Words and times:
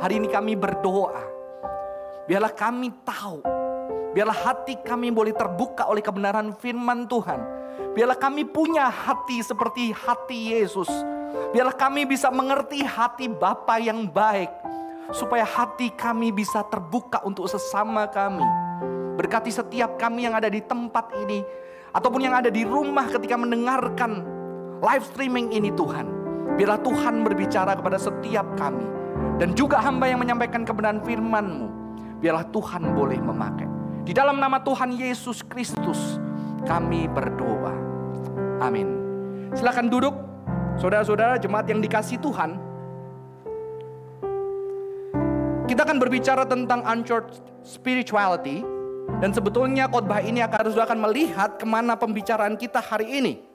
Hari 0.00 0.16
ini 0.16 0.32
kami 0.32 0.56
berdoa. 0.56 1.20
Biarlah 2.24 2.56
kami 2.56 2.88
tahu. 3.04 3.44
Biarlah 4.16 4.32
hati 4.48 4.80
kami 4.80 5.12
boleh 5.12 5.36
terbuka 5.36 5.92
oleh 5.92 6.00
kebenaran 6.00 6.56
firman 6.56 7.04
Tuhan. 7.04 7.36
Biarlah 7.92 8.16
kami 8.16 8.48
punya 8.48 8.88
hati 8.88 9.44
seperti 9.44 9.92
hati 9.92 10.56
Yesus. 10.56 10.88
Biarlah 11.52 11.76
kami 11.76 12.08
bisa 12.08 12.32
mengerti 12.32 12.80
hati 12.80 13.28
Bapa 13.28 13.76
yang 13.76 14.08
baik. 14.08 14.48
Supaya 15.12 15.44
hati 15.44 15.92
kami 15.92 16.32
bisa 16.32 16.64
terbuka 16.64 17.20
untuk 17.28 17.44
sesama 17.44 18.08
kami. 18.08 18.48
Berkati 19.20 19.52
setiap 19.52 20.00
kami 20.00 20.24
yang 20.24 20.32
ada 20.32 20.48
di 20.48 20.64
tempat 20.64 21.12
ini. 21.28 21.44
Ataupun 21.92 22.24
yang 22.24 22.40
ada 22.40 22.48
di 22.48 22.64
rumah 22.64 23.04
ketika 23.04 23.36
mendengarkan 23.36 24.24
live 24.80 25.04
streaming 25.12 25.52
ini 25.52 25.68
Tuhan. 25.76 26.08
Biarlah 26.56 26.80
Tuhan 26.80 27.20
berbicara 27.20 27.76
kepada 27.76 28.00
setiap 28.00 28.48
kami. 28.56 28.99
Dan 29.40 29.56
juga 29.56 29.80
hamba 29.80 30.04
yang 30.04 30.20
menyampaikan 30.20 30.68
kebenaran 30.68 31.00
firman-Mu. 31.00 31.66
Biarlah 32.20 32.44
Tuhan 32.52 32.92
boleh 32.92 33.16
memakai. 33.16 33.64
Di 34.04 34.12
dalam 34.12 34.36
nama 34.36 34.60
Tuhan 34.60 34.92
Yesus 34.92 35.40
Kristus 35.40 36.20
kami 36.68 37.08
berdoa. 37.08 37.72
Amin. 38.60 39.00
Silakan 39.56 39.88
duduk. 39.88 40.12
Saudara-saudara 40.76 41.40
jemaat 41.40 41.64
yang 41.72 41.80
dikasih 41.80 42.20
Tuhan. 42.20 42.60
Kita 45.64 45.88
akan 45.88 45.96
berbicara 45.96 46.44
tentang 46.44 46.84
unchurched 46.84 47.40
spirituality. 47.64 48.60
Dan 49.24 49.32
sebetulnya 49.32 49.88
khotbah 49.88 50.20
ini 50.20 50.44
akan 50.44 50.68
harus 50.68 50.76
akan 50.76 51.00
melihat 51.00 51.56
ke 51.56 51.64
mana 51.64 51.96
pembicaraan 51.96 52.60
kita 52.60 52.84
hari 52.84 53.08
ini. 53.08 53.49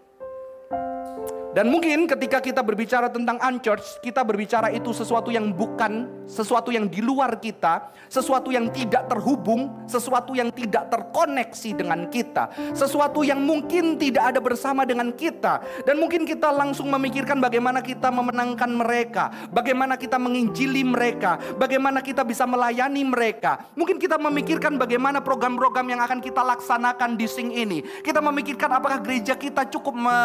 Dan 1.55 1.71
mungkin 1.71 2.03
ketika 2.03 2.43
kita 2.43 2.59
berbicara 2.59 3.07
tentang 3.07 3.39
unchurched, 3.39 4.03
kita 4.03 4.27
berbicara 4.27 4.67
itu 4.75 4.91
sesuatu 4.91 5.31
yang 5.31 5.55
bukan, 5.55 6.03
sesuatu 6.27 6.67
yang 6.67 6.91
di 6.91 6.99
luar 6.99 7.39
kita, 7.39 7.95
sesuatu 8.11 8.51
yang 8.51 8.67
tidak 8.75 9.07
terhubung, 9.07 9.71
sesuatu 9.87 10.35
yang 10.35 10.51
tidak 10.51 10.91
terkoneksi 10.91 11.71
dengan 11.79 12.11
kita, 12.11 12.51
sesuatu 12.75 13.23
yang 13.23 13.39
mungkin 13.39 13.95
tidak 13.95 14.35
ada 14.35 14.43
bersama 14.43 14.83
dengan 14.83 15.15
kita. 15.15 15.63
Dan 15.87 16.03
mungkin 16.03 16.27
kita 16.27 16.51
langsung 16.51 16.91
memikirkan 16.91 17.39
bagaimana 17.39 17.79
kita 17.79 18.11
memenangkan 18.11 18.75
mereka, 18.75 19.31
bagaimana 19.47 19.95
kita 19.95 20.19
menginjili 20.19 20.83
mereka, 20.83 21.39
bagaimana 21.55 22.03
kita 22.03 22.27
bisa 22.27 22.43
melayani 22.43 23.07
mereka. 23.07 23.63
Mungkin 23.79 23.95
kita 23.95 24.19
memikirkan 24.19 24.75
bagaimana 24.75 25.23
program-program 25.23 25.87
yang 25.87 26.03
akan 26.03 26.19
kita 26.19 26.43
laksanakan 26.43 27.15
di 27.15 27.31
sing 27.31 27.55
ini. 27.55 27.79
Kita 28.03 28.19
memikirkan 28.19 28.75
apakah 28.75 28.99
gereja 28.99 29.39
kita 29.39 29.71
cukup 29.71 29.95
me, 29.95 30.19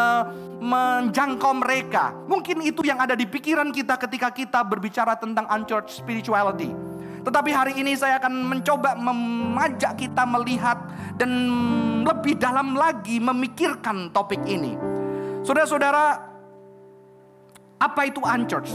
menjangkau 1.21 1.53
mereka. 1.53 2.17
Mungkin 2.25 2.65
itu 2.65 2.81
yang 2.81 2.97
ada 2.97 3.13
di 3.13 3.29
pikiran 3.29 3.69
kita 3.77 4.01
ketika 4.01 4.33
kita 4.33 4.65
berbicara 4.65 5.21
tentang 5.21 5.45
unchurched 5.53 5.93
spirituality. 5.93 6.73
Tetapi 7.21 7.51
hari 7.53 7.73
ini 7.77 7.93
saya 7.93 8.17
akan 8.17 8.33
mencoba 8.49 8.97
memajak 8.97 10.01
kita 10.01 10.25
melihat 10.25 10.81
dan 11.21 11.29
lebih 12.09 12.41
dalam 12.41 12.73
lagi 12.73 13.21
memikirkan 13.21 14.09
topik 14.17 14.41
ini. 14.49 14.81
Saudara-saudara, 15.45 16.25
apa 17.77 18.01
itu 18.09 18.25
unchurched? 18.25 18.73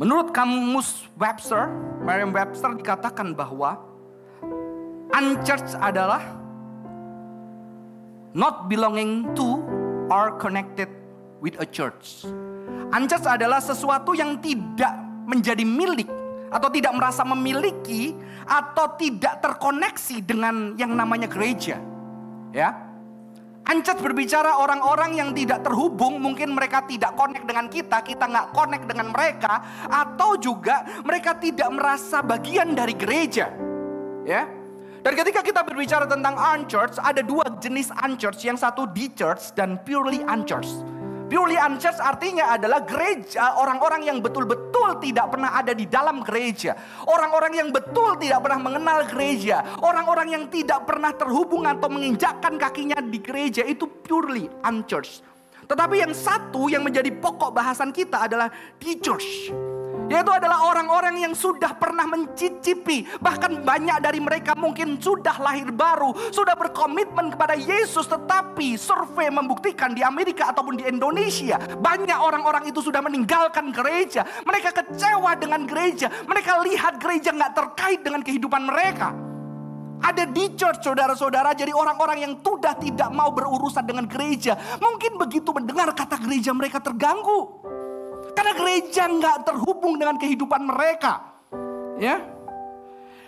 Menurut 0.00 0.32
kamus 0.32 1.04
Webster, 1.20 1.68
Merriam 2.00 2.32
Webster 2.32 2.72
dikatakan 2.72 3.36
bahwa 3.36 3.84
unchurched 5.12 5.76
adalah 5.76 6.24
not 8.32 8.72
belonging 8.72 9.28
to 9.36 9.60
or 10.08 10.36
connected 10.36 10.88
with 11.40 11.56
a 11.60 11.66
church. 11.68 12.24
Unchurched 12.92 13.28
adalah 13.28 13.60
sesuatu 13.60 14.16
yang 14.16 14.40
tidak 14.40 14.94
menjadi 15.28 15.64
milik 15.64 16.08
atau 16.48 16.68
tidak 16.70 16.92
merasa 16.94 17.26
memiliki 17.26 18.14
atau 18.44 18.94
tidak 18.94 19.42
terkoneksi 19.42 20.16
dengan 20.22 20.76
yang 20.78 20.92
namanya 20.94 21.26
gereja. 21.26 21.80
Ya. 22.54 22.70
Unchurched 23.64 24.04
berbicara 24.04 24.60
orang-orang 24.60 25.16
yang 25.16 25.32
tidak 25.32 25.64
terhubung, 25.64 26.20
mungkin 26.20 26.52
mereka 26.52 26.84
tidak 26.84 27.16
connect 27.16 27.48
dengan 27.48 27.66
kita, 27.72 28.04
kita 28.04 28.28
nggak 28.28 28.52
connect 28.52 28.84
dengan 28.84 29.08
mereka, 29.08 29.64
atau 29.88 30.36
juga 30.36 30.84
mereka 31.00 31.32
tidak 31.40 31.72
merasa 31.72 32.20
bagian 32.20 32.76
dari 32.76 32.92
gereja. 32.92 33.48
Ya, 34.28 34.44
dan 35.04 35.12
ketika 35.20 35.44
kita 35.44 35.60
berbicara 35.60 36.08
tentang 36.08 36.32
unchurched, 36.32 36.96
ada 36.96 37.20
dua 37.20 37.44
jenis 37.60 37.92
unchurched. 37.92 38.40
Yang 38.40 38.64
satu 38.64 38.88
de-church 38.88 39.52
dan 39.52 39.76
purely 39.84 40.24
unchurched. 40.24 40.80
Purely 41.28 41.60
unchurched 41.60 42.00
artinya 42.00 42.56
adalah 42.56 42.84
gereja 42.88 43.56
orang-orang 43.60 44.08
yang 44.08 44.24
betul-betul 44.24 44.96
tidak 45.04 45.28
pernah 45.28 45.60
ada 45.60 45.76
di 45.76 45.84
dalam 45.84 46.24
gereja. 46.24 46.72
Orang-orang 47.04 47.52
yang 47.52 47.68
betul 47.68 48.16
tidak 48.16 48.48
pernah 48.48 48.60
mengenal 48.64 49.04
gereja. 49.04 49.76
Orang-orang 49.84 50.28
yang 50.32 50.44
tidak 50.48 50.88
pernah 50.88 51.12
terhubung 51.12 51.68
atau 51.68 51.92
menginjakkan 51.92 52.56
kakinya 52.56 52.96
di 53.04 53.20
gereja 53.20 53.60
itu 53.60 53.84
purely 53.84 54.48
unchurched. 54.64 55.20
Tetapi 55.68 56.00
yang 56.00 56.16
satu 56.16 56.72
yang 56.72 56.80
menjadi 56.80 57.12
pokok 57.12 57.52
bahasan 57.52 57.92
kita 57.92 58.24
adalah 58.24 58.48
de-church. 58.80 59.52
Yaitu 60.08 60.30
adalah 60.30 60.68
orang-orang 60.68 61.24
yang 61.24 61.34
sudah 61.36 61.72
pernah 61.76 62.04
mencicipi. 62.04 63.08
Bahkan 63.18 63.64
banyak 63.64 63.98
dari 64.04 64.20
mereka 64.20 64.52
mungkin 64.52 65.00
sudah 65.00 65.40
lahir 65.40 65.72
baru. 65.72 66.12
Sudah 66.30 66.52
berkomitmen 66.56 67.32
kepada 67.32 67.56
Yesus. 67.56 68.04
Tetapi 68.08 68.76
survei 68.76 69.32
membuktikan 69.32 69.96
di 69.96 70.04
Amerika 70.04 70.52
ataupun 70.52 70.80
di 70.80 70.84
Indonesia. 70.84 71.56
Banyak 71.58 72.18
orang-orang 72.20 72.68
itu 72.68 72.84
sudah 72.84 73.00
meninggalkan 73.00 73.72
gereja. 73.72 74.26
Mereka 74.44 74.70
kecewa 74.76 75.32
dengan 75.40 75.64
gereja. 75.64 76.12
Mereka 76.28 76.52
lihat 76.64 77.00
gereja 77.00 77.32
nggak 77.32 77.52
terkait 77.56 78.00
dengan 78.04 78.20
kehidupan 78.20 78.62
mereka. 78.68 79.16
Ada 80.04 80.28
di 80.28 80.52
church 80.52 80.84
saudara-saudara 80.84 81.56
jadi 81.56 81.72
orang-orang 81.72 82.20
yang 82.20 82.36
sudah 82.44 82.76
tidak 82.76 83.08
mau 83.08 83.32
berurusan 83.32 83.88
dengan 83.88 84.04
gereja. 84.04 84.52
Mungkin 84.76 85.16
begitu 85.16 85.48
mendengar 85.56 85.96
kata 85.96 86.20
gereja 86.20 86.52
mereka 86.52 86.76
terganggu. 86.76 87.64
Karena 88.34 88.52
gereja 88.58 89.06
nggak 89.06 89.36
terhubung 89.46 89.96
dengan 89.96 90.18
kehidupan 90.18 90.62
mereka. 90.66 91.22
Ya. 91.96 92.20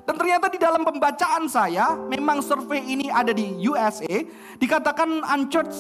Dan 0.07 0.15
ternyata 0.15 0.47
di 0.47 0.59
dalam 0.59 0.87
pembacaan 0.87 1.51
saya, 1.51 1.99
memang 1.99 2.39
survei 2.39 2.79
ini 2.83 3.11
ada 3.11 3.35
di 3.35 3.59
USA, 3.67 4.23
dikatakan 4.59 5.23
unchurched 5.35 5.75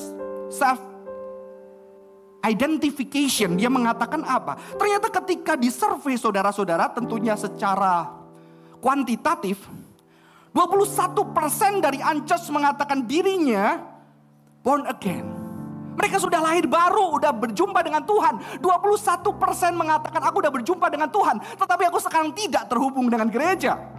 self 0.51 0.83
identification. 2.43 3.55
Dia 3.55 3.71
mengatakan 3.71 4.27
apa? 4.27 4.59
Ternyata 4.79 5.11
ketika 5.23 5.55
di 5.55 5.71
survei 5.71 6.19
saudara-saudara 6.19 6.91
tentunya 6.91 7.39
secara 7.39 8.11
kuantitatif, 8.83 9.63
21% 10.55 11.85
dari 11.85 12.03
unchurched 12.03 12.51
mengatakan 12.51 13.07
dirinya 13.07 13.79
born 14.65 14.91
again. 14.91 15.36
Mereka 15.97 16.21
sudah 16.21 16.41
lahir 16.45 16.69
baru, 16.69 17.17
udah 17.17 17.33
berjumpa 17.33 17.81
dengan 17.81 18.05
Tuhan. 18.05 18.61
21% 18.61 19.73
mengatakan 19.73 20.21
aku 20.23 20.45
udah 20.45 20.53
berjumpa 20.53 20.87
dengan 20.93 21.09
Tuhan. 21.09 21.41
Tetapi 21.57 21.83
aku 21.89 21.99
sekarang 21.99 22.31
tidak 22.37 22.69
terhubung 22.69 23.09
dengan 23.09 23.33
gereja. 23.33 23.97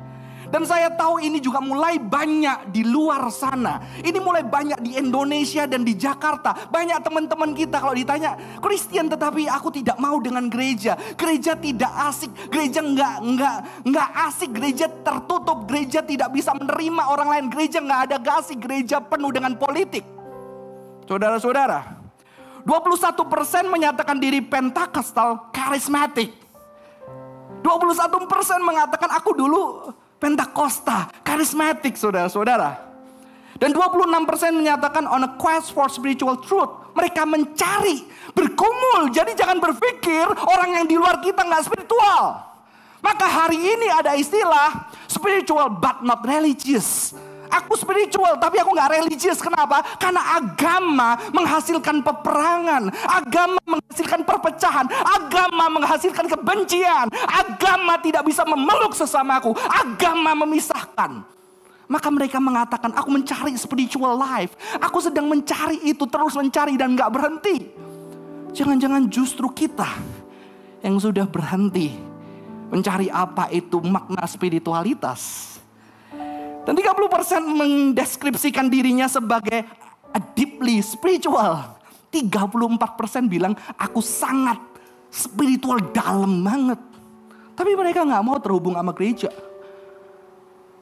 Dan 0.48 0.64
saya 0.64 0.88
tahu 0.88 1.20
ini 1.20 1.44
juga 1.44 1.60
mulai 1.60 2.00
banyak 2.00 2.72
di 2.72 2.88
luar 2.88 3.28
sana. 3.32 3.84
Ini 4.00 4.16
mulai 4.24 4.48
banyak 4.48 4.80
di 4.80 4.96
Indonesia 4.96 5.68
dan 5.68 5.84
di 5.84 5.94
Jakarta. 5.96 6.72
Banyak 6.72 7.04
teman-teman 7.04 7.52
kita 7.52 7.84
kalau 7.84 7.92
ditanya, 7.92 8.40
Kristen 8.64 9.12
tetapi 9.12 9.52
aku 9.52 9.70
tidak 9.76 10.00
mau 10.00 10.16
dengan 10.24 10.48
gereja. 10.48 10.96
Gereja 11.20 11.60
tidak 11.60 11.92
asik, 12.08 12.32
gereja 12.48 12.80
nggak 12.80 13.16
nggak 13.28 13.58
nggak 13.92 14.10
asik, 14.32 14.52
gereja 14.56 14.88
tertutup, 15.04 15.68
gereja 15.68 16.00
tidak 16.00 16.32
bisa 16.32 16.56
menerima 16.56 17.04
orang 17.12 17.28
lain, 17.28 17.46
gereja 17.52 17.84
nggak 17.84 18.02
ada 18.12 18.18
kasih, 18.24 18.56
gereja 18.56 19.04
penuh 19.04 19.32
dengan 19.36 19.52
politik. 19.60 20.17
Saudara-saudara, 21.08 22.04
21% 22.68 23.72
menyatakan 23.72 24.20
diri 24.20 24.44
pentakostal 24.44 25.50
karismatik. 25.56 26.36
21% 27.64 28.28
mengatakan 28.60 29.10
aku 29.16 29.32
dulu 29.32 29.64
pentakosta 30.20 31.08
karismatik 31.24 31.96
saudara-saudara. 31.96 32.86
Dan 33.58 33.74
26% 33.74 34.54
menyatakan 34.54 35.10
on 35.10 35.26
a 35.26 35.32
quest 35.40 35.74
for 35.74 35.90
spiritual 35.90 36.38
truth. 36.44 36.94
Mereka 36.94 37.26
mencari, 37.26 38.06
berkumul. 38.36 39.10
Jadi 39.10 39.34
jangan 39.34 39.58
berpikir 39.58 40.28
orang 40.28 40.78
yang 40.78 40.86
di 40.86 40.94
luar 40.94 41.24
kita 41.24 41.42
nggak 41.42 41.66
spiritual. 41.66 42.46
Maka 43.02 43.26
hari 43.26 43.58
ini 43.58 43.88
ada 43.90 44.14
istilah 44.14 44.92
spiritual 45.08 45.74
but 45.74 46.04
not 46.06 46.22
religious. 46.22 47.18
Aku 47.48 47.80
spiritual 47.80 48.36
tapi 48.40 48.60
aku 48.60 48.76
nggak 48.76 48.92
religius. 49.02 49.40
Kenapa? 49.40 49.84
Karena 49.98 50.40
agama 50.40 51.16
menghasilkan 51.32 52.04
peperangan. 52.04 52.92
Agama 53.08 53.62
menghasilkan 53.64 54.22
perpecahan. 54.24 54.86
Agama 54.90 55.66
menghasilkan 55.72 56.26
kebencian. 56.28 57.08
Agama 57.28 58.00
tidak 58.04 58.24
bisa 58.28 58.44
memeluk 58.44 58.94
sesamaku. 58.94 59.56
Agama 59.68 60.36
memisahkan. 60.46 61.24
Maka 61.88 62.12
mereka 62.12 62.36
mengatakan, 62.44 62.92
aku 62.92 63.08
mencari 63.08 63.56
spiritual 63.56 64.20
life. 64.20 64.52
Aku 64.84 65.00
sedang 65.00 65.32
mencari 65.32 65.80
itu, 65.88 66.04
terus 66.04 66.36
mencari 66.36 66.76
dan 66.76 67.00
gak 67.00 67.16
berhenti. 67.16 67.72
Jangan-jangan 68.52 69.08
justru 69.08 69.48
kita 69.56 69.88
yang 70.84 71.00
sudah 71.00 71.24
berhenti 71.24 71.96
mencari 72.68 73.08
apa 73.08 73.48
itu 73.56 73.80
makna 73.80 74.28
spiritualitas. 74.28 75.57
Dan 76.68 76.76
30% 76.76 77.48
mendeskripsikan 77.48 78.68
dirinya 78.68 79.08
sebagai 79.08 79.64
deeply 80.36 80.84
spiritual. 80.84 81.64
34% 82.12 83.32
bilang 83.32 83.56
aku 83.80 84.04
sangat 84.04 84.60
spiritual 85.08 85.80
dalam 85.96 86.44
banget. 86.44 86.80
Tapi 87.56 87.72
mereka 87.72 88.04
nggak 88.04 88.20
mau 88.20 88.36
terhubung 88.44 88.76
sama 88.76 88.92
gereja. 88.92 89.32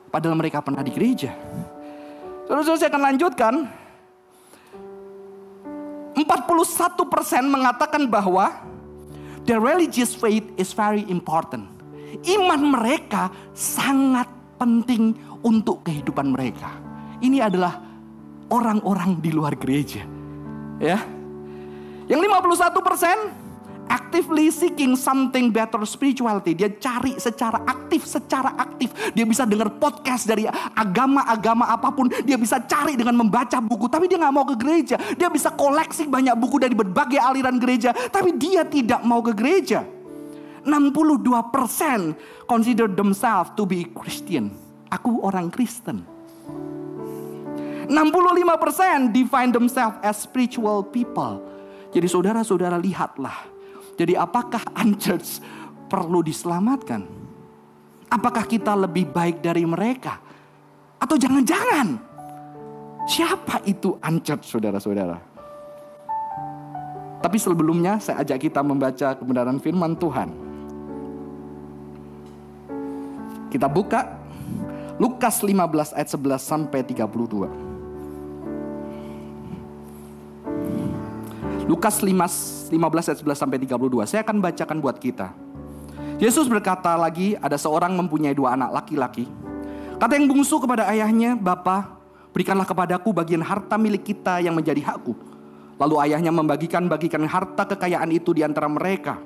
Padahal 0.09 0.33
mereka 0.33 0.65
pernah 0.65 0.81
di 0.81 0.89
gereja. 0.89 1.37
Terus 2.49 2.65
saya 2.81 2.89
akan 2.89 3.03
lanjutkan. 3.13 3.53
41% 6.15 6.97
mengatakan 7.45 8.07
bahwa 8.07 8.47
the 9.43 9.53
religious 9.53 10.17
faith 10.17 10.47
is 10.57 10.71
very 10.73 11.03
important. 11.11 11.67
Iman 12.25 12.73
mereka 12.73 13.27
sangat 13.51 14.25
penting 14.55 15.13
untuk 15.45 15.85
kehidupan 15.85 16.33
mereka. 16.33 16.73
Ini 17.21 17.45
adalah 17.45 17.77
orang-orang 18.49 19.21
di 19.21 19.29
luar 19.29 19.53
gereja. 19.53 20.01
Ya. 20.81 20.99
Yang 22.09 22.19
51 22.25 22.81
persen 22.81 23.17
actively 23.85 24.49
seeking 24.49 24.97
something 24.97 25.53
better 25.53 25.81
spirituality. 25.85 26.57
Dia 26.57 26.73
cari 26.73 27.17
secara 27.21 27.61
aktif, 27.69 28.09
secara 28.09 28.57
aktif. 28.57 28.89
Dia 29.13 29.25
bisa 29.25 29.45
dengar 29.45 29.69
podcast 29.77 30.25
dari 30.25 30.49
agama-agama 30.73 31.69
apa 31.69 31.93
pun. 31.93 32.09
Dia 32.25 32.35
bisa 32.35 32.57
cari 32.65 32.97
dengan 32.97 33.15
membaca 33.21 33.61
buku. 33.61 33.85
Tapi 33.85 34.09
dia 34.09 34.17
nggak 34.17 34.33
mau 34.33 34.45
ke 34.49 34.55
gereja. 34.57 34.97
Dia 35.13 35.29
bisa 35.29 35.53
koleksi 35.53 36.09
banyak 36.09 36.35
buku 36.35 36.57
dari 36.57 36.73
berbagai 36.73 37.21
aliran 37.21 37.61
gereja. 37.61 37.93
Tapi 37.93 38.33
dia 38.35 38.65
tidak 38.65 39.05
mau 39.05 39.21
ke 39.21 39.31
gereja. 39.37 39.85
62% 40.65 42.49
consider 42.49 42.89
themselves 42.89 43.53
to 43.53 43.69
be 43.69 43.85
Christian. 43.93 44.64
Aku 44.95 45.19
orang 45.27 45.51
Kristen. 45.51 46.07
65% 47.85 49.13
define 49.13 49.51
themselves 49.51 49.99
as 50.01 50.23
spiritual 50.23 50.81
people. 50.81 51.43
Jadi 51.91 52.07
saudara-saudara 52.09 52.79
lihatlah. 52.79 53.45
Jadi 53.95 54.17
apakah 54.17 54.63
unchurch 54.75 55.39
perlu 55.87 56.25
diselamatkan? 56.25 57.05
Apakah 58.09 58.47
kita 58.47 58.73
lebih 58.73 59.11
baik 59.11 59.43
dari 59.43 59.67
mereka? 59.67 60.17
Atau 60.97 61.19
jangan-jangan 61.19 61.99
siapa 63.05 63.61
itu 63.67 63.99
unchurch 64.01 64.47
saudara-saudara? 64.49 65.17
Tapi 67.21 67.37
sebelumnya 67.41 67.97
saya 68.01 68.21
ajak 68.21 68.49
kita 68.49 68.61
membaca 68.61 69.17
kebenaran 69.17 69.57
firman 69.57 69.97
Tuhan. 69.97 70.29
Kita 73.49 73.71
buka 73.71 74.24
Lukas 74.95 75.43
15 75.43 75.91
ayat 75.91 76.07
11 76.07 76.39
sampai 76.39 76.79
32. 76.79 77.51
Lukas 81.67 81.99
5, 81.99 82.71
15 82.71 83.09
ayat 83.11 83.19
11 83.19 83.35
sampai 83.35 83.57
32. 83.59 84.07
Saya 84.07 84.23
akan 84.23 84.37
bacakan 84.39 84.77
buat 84.79 84.95
kita. 84.95 85.35
Yesus 86.15 86.47
berkata 86.47 86.95
lagi, 86.95 87.35
ada 87.43 87.59
seorang 87.59 87.91
mempunyai 87.91 88.31
dua 88.31 88.55
anak 88.55 88.71
laki-laki. 88.71 89.27
Kata 89.99 90.15
yang 90.15 90.31
bungsu 90.31 90.63
kepada 90.63 90.87
ayahnya, 90.87 91.35
Bapa, 91.35 91.99
berikanlah 92.31 92.63
kepadaku 92.63 93.11
bagian 93.11 93.43
harta 93.43 93.75
milik 93.75 94.07
kita 94.07 94.39
yang 94.39 94.55
menjadi 94.55 94.79
hakku. 94.95 95.11
Lalu 95.75 95.95
ayahnya 96.07 96.31
membagikan-bagikan 96.31 97.27
harta 97.27 97.67
kekayaan 97.67 98.15
itu 98.15 98.31
di 98.31 98.47
antara 98.47 98.71
mereka. 98.71 99.19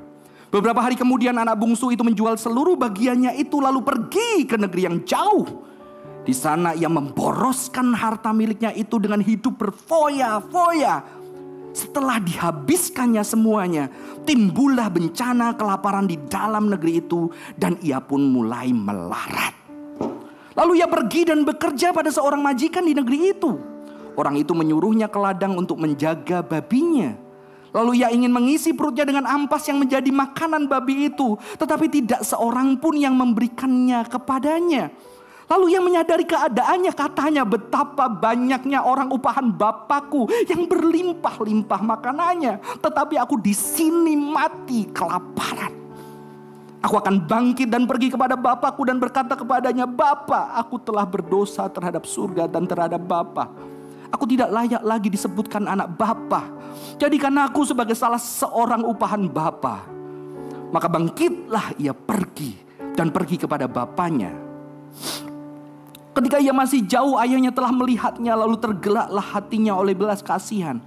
Beberapa 0.50 0.82
hari 0.82 0.98
kemudian 0.98 1.38
anak 1.38 1.58
bungsu 1.62 1.94
itu 1.94 2.02
menjual 2.02 2.34
seluruh 2.34 2.74
bagiannya 2.74 3.38
itu 3.38 3.62
lalu 3.62 3.86
pergi 3.86 4.50
ke 4.50 4.58
negeri 4.58 4.82
yang 4.90 4.98
jauh. 5.06 5.46
Di 6.26 6.34
sana 6.34 6.74
ia 6.74 6.90
memboroskan 6.90 7.94
harta 7.94 8.34
miliknya 8.34 8.74
itu 8.74 8.98
dengan 8.98 9.22
hidup 9.22 9.62
berfoya-foya 9.62 11.20
setelah 11.70 12.18
dihabiskannya 12.18 13.22
semuanya, 13.22 13.94
timbullah 14.26 14.90
bencana 14.90 15.54
kelaparan 15.54 16.10
di 16.10 16.18
dalam 16.26 16.68
negeri 16.68 17.00
itu 17.00 17.30
dan 17.56 17.78
ia 17.86 18.02
pun 18.02 18.26
mulai 18.26 18.74
melarat. 18.74 19.54
Lalu 20.58 20.82
ia 20.82 20.90
pergi 20.90 21.30
dan 21.30 21.46
bekerja 21.46 21.94
pada 21.94 22.10
seorang 22.10 22.42
majikan 22.42 22.84
di 22.84 22.98
negeri 22.98 23.32
itu. 23.32 23.56
Orang 24.18 24.36
itu 24.36 24.52
menyuruhnya 24.52 25.08
ke 25.08 25.16
ladang 25.22 25.56
untuk 25.56 25.80
menjaga 25.80 26.44
babinya. 26.44 27.16
Lalu 27.70 28.02
ia 28.02 28.10
ingin 28.10 28.34
mengisi 28.34 28.74
perutnya 28.74 29.06
dengan 29.06 29.30
ampas 29.30 29.66
yang 29.70 29.78
menjadi 29.78 30.10
makanan 30.10 30.66
babi 30.66 31.14
itu, 31.14 31.38
tetapi 31.58 31.86
tidak 31.90 32.26
seorang 32.26 32.78
pun 32.82 32.98
yang 32.98 33.14
memberikannya 33.14 34.06
kepadanya. 34.10 34.90
Lalu 35.50 35.74
ia 35.74 35.82
menyadari 35.82 36.30
keadaannya 36.30 36.94
katanya 36.94 37.42
betapa 37.42 38.06
banyaknya 38.06 38.86
orang 38.86 39.10
upahan 39.10 39.50
bapakku 39.50 40.30
yang 40.46 40.70
berlimpah-limpah 40.70 41.82
makanannya. 41.82 42.62
Tetapi 42.78 43.18
aku 43.18 43.42
di 43.42 43.58
sini 43.58 44.14
mati 44.14 44.86
kelaparan. 44.94 45.74
Aku 46.80 46.96
akan 46.96 47.26
bangkit 47.28 47.68
dan 47.68 47.84
pergi 47.90 48.14
kepada 48.14 48.40
bapakku 48.40 48.88
dan 48.88 49.02
berkata 49.02 49.36
kepadanya, 49.36 49.84
Bapak, 49.84 50.54
aku 50.54 50.80
telah 50.80 51.04
berdosa 51.04 51.68
terhadap 51.68 52.08
surga 52.08 52.48
dan 52.48 52.64
terhadap 52.70 53.02
Bapak. 53.04 53.52
Aku 54.10 54.26
tidak 54.26 54.50
layak 54.50 54.82
lagi 54.82 55.08
disebutkan 55.14 55.70
anak 55.70 55.94
Bapa. 55.94 56.50
Jadikan 56.98 57.34
aku 57.38 57.62
sebagai 57.66 57.94
salah 57.94 58.18
seorang 58.18 58.82
upahan 58.86 59.30
Bapa. 59.30 59.86
Maka 60.70 60.88
bangkitlah 60.90 61.78
ia 61.78 61.94
pergi 61.94 62.58
dan 62.94 63.14
pergi 63.14 63.38
kepada 63.42 63.66
bapaknya. 63.70 64.34
Ketika 66.14 66.42
ia 66.42 66.52
masih 66.52 66.84
jauh 66.84 67.16
ayahnya 67.16 67.54
telah 67.54 67.72
melihatnya 67.72 68.36
lalu 68.36 68.60
tergelaklah 68.60 69.24
hatinya 69.24 69.78
oleh 69.78 69.96
belas 69.96 70.20
kasihan. 70.26 70.82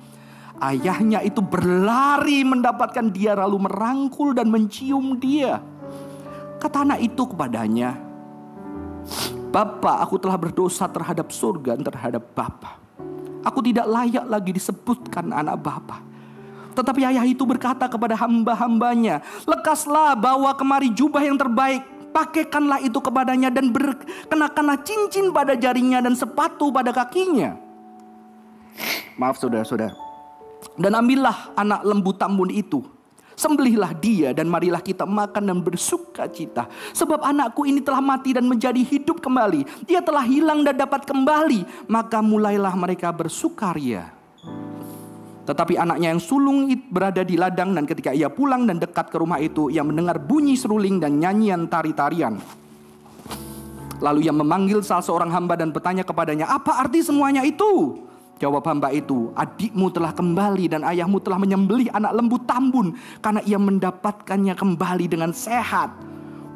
Ayahnya 0.62 1.25
itu 1.26 1.42
berlari 1.42 2.46
mendapatkan 2.46 3.10
dia 3.10 3.34
lalu 3.34 3.66
merangkul 3.66 4.30
dan 4.30 4.46
mencium 4.46 5.18
dia. 5.18 5.58
Kata 6.62 6.86
anak 6.86 7.02
itu 7.02 7.26
kepadanya, 7.26 7.98
Bapak 9.50 9.98
aku 10.06 10.22
telah 10.22 10.38
berdosa 10.38 10.86
terhadap 10.86 11.34
surga 11.34 11.75
dan 11.75 11.84
terhadap 11.90 12.22
Bapak. 12.30 12.81
Aku 13.42 13.58
tidak 13.62 13.86
layak 13.90 14.26
lagi 14.30 14.50
disebutkan 14.54 15.30
anak 15.34 15.58
Bapak. 15.58 16.00
Tetapi 16.72 17.04
ayah 17.04 17.26
itu 17.28 17.44
berkata 17.44 17.84
kepada 17.84 18.16
hamba-hambanya, 18.16 19.20
lekaslah 19.44 20.16
bawa 20.16 20.56
kemari 20.56 20.88
jubah 20.88 21.20
yang 21.20 21.36
terbaik 21.36 21.84
pakaikanlah 22.12 22.78
itu 22.84 23.00
kepadanya 23.00 23.49
dan 23.49 23.72
berkenakanlah 23.72 24.84
cincin 24.84 25.32
pada 25.32 25.56
jarinya 25.56 26.04
dan 26.04 26.12
sepatu 26.12 26.68
pada 26.68 26.92
kakinya. 26.92 27.56
Maaf 29.16 29.40
saudara-saudara. 29.40 29.96
Dan 30.76 30.92
ambillah 30.96 31.52
anak 31.56 31.80
lembu 31.84 32.12
tambun 32.16 32.52
itu. 32.52 32.84
Sembelihlah 33.42 33.90
dia 33.99 34.30
dan 34.30 34.46
marilah 34.46 34.78
kita 34.78 35.02
makan 35.02 35.50
dan 35.50 35.58
bersuka 35.58 36.30
cita. 36.30 36.70
Sebab 36.94 37.26
anakku 37.26 37.66
ini 37.66 37.82
telah 37.82 37.99
mati 37.99 38.30
dan 38.30 38.46
menjadi 38.46 38.78
hidup 38.78 39.18
kembali. 39.18 39.82
Dia 39.82 39.99
telah 39.99 40.22
hilang 40.22 40.62
dan 40.62 40.78
dapat 40.78 41.02
kembali. 41.02 41.90
Maka 41.90 42.22
mulailah 42.22 42.70
mereka 42.78 43.11
bersukaria. 43.11 44.14
Tetapi 45.42 45.75
anaknya 45.75 46.14
yang 46.14 46.22
sulung 46.22 46.70
berada 46.87 47.26
di 47.26 47.34
ladang 47.34 47.75
dan 47.75 47.82
ketika 47.82 48.14
ia 48.14 48.30
pulang 48.30 48.62
dan 48.62 48.78
dekat 48.78 49.11
ke 49.11 49.18
rumah 49.18 49.42
itu 49.42 49.75
ia 49.75 49.82
mendengar 49.82 50.22
bunyi 50.22 50.54
seruling 50.54 51.02
dan 51.02 51.18
nyanyian 51.18 51.66
tari-tarian. 51.66 52.38
Lalu 53.99 54.22
ia 54.22 54.34
memanggil 54.34 54.87
salah 54.87 55.02
seorang 55.02 55.34
hamba 55.34 55.58
dan 55.58 55.75
bertanya 55.75 56.06
kepadanya, 56.06 56.46
"Apa 56.46 56.78
arti 56.78 57.02
semuanya 57.02 57.42
itu?" 57.42 58.06
Jawab 58.40 58.64
hamba 58.66 58.90
itu, 58.90 59.30
adikmu 59.38 59.92
telah 59.94 60.10
kembali 60.10 60.66
dan 60.72 60.82
ayahmu 60.82 61.22
telah 61.22 61.38
menyembelih 61.38 61.92
anak 61.94 62.12
lembu 62.16 62.36
tambun 62.42 62.96
karena 63.22 63.38
ia 63.46 63.58
mendapatkannya 63.60 64.54
kembali 64.58 65.06
dengan 65.06 65.30
sehat. 65.30 65.94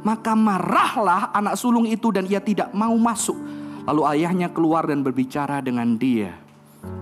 Maka 0.03 0.35
marahlah 0.35 1.31
anak 1.35 1.55
sulung 1.59 1.87
itu 1.87 2.11
dan 2.11 2.27
ia 2.27 2.39
tidak 2.43 2.71
mau 2.75 2.95
masuk. 2.99 3.39
Lalu 3.87 4.03
ayahnya 4.19 4.51
keluar 4.51 4.87
dan 4.87 5.07
berbicara 5.07 5.63
dengan 5.63 5.95
dia. 5.95 6.35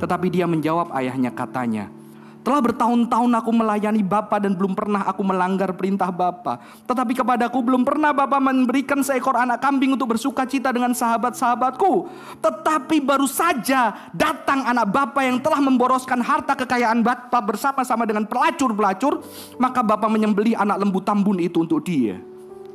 Tetapi 0.01 0.29
dia 0.29 0.45
menjawab 0.45 0.93
ayahnya 0.93 1.33
katanya, 1.33 1.89
telah 2.45 2.61
bertahun-tahun 2.61 3.33
aku 3.41 3.51
melayani 3.57 4.05
Bapa 4.05 4.37
dan 4.37 4.53
belum 4.53 4.77
pernah 4.77 5.09
aku 5.09 5.25
melanggar 5.25 5.73
perintah 5.73 6.13
Bapa. 6.13 6.61
Tetapi 6.85 7.17
kepadaku 7.17 7.59
belum 7.65 7.89
pernah 7.89 8.13
Bapa 8.13 8.37
memberikan 8.37 9.01
seekor 9.01 9.33
anak 9.35 9.65
kambing 9.65 9.97
untuk 9.97 10.13
bersuka 10.13 10.45
cita 10.45 10.69
dengan 10.69 10.93
sahabat-sahabatku. 10.93 12.07
Tetapi 12.45 13.01
baru 13.01 13.25
saja 13.25 14.13
datang 14.13 14.61
anak 14.69 14.93
Bapa 14.93 15.25
yang 15.25 15.41
telah 15.41 15.59
memboroskan 15.65 16.21
harta 16.21 16.53
kekayaan 16.53 17.01
Bapa 17.01 17.41
bersama-sama 17.41 18.05
dengan 18.05 18.29
pelacur-pelacur. 18.29 19.25
Maka 19.57 19.81
Bapa 19.81 20.07
menyembelih 20.13 20.61
anak 20.61 20.85
lembu 20.85 21.01
tambun 21.01 21.41
itu 21.41 21.65
untuk 21.65 21.81
dia. 21.81 22.21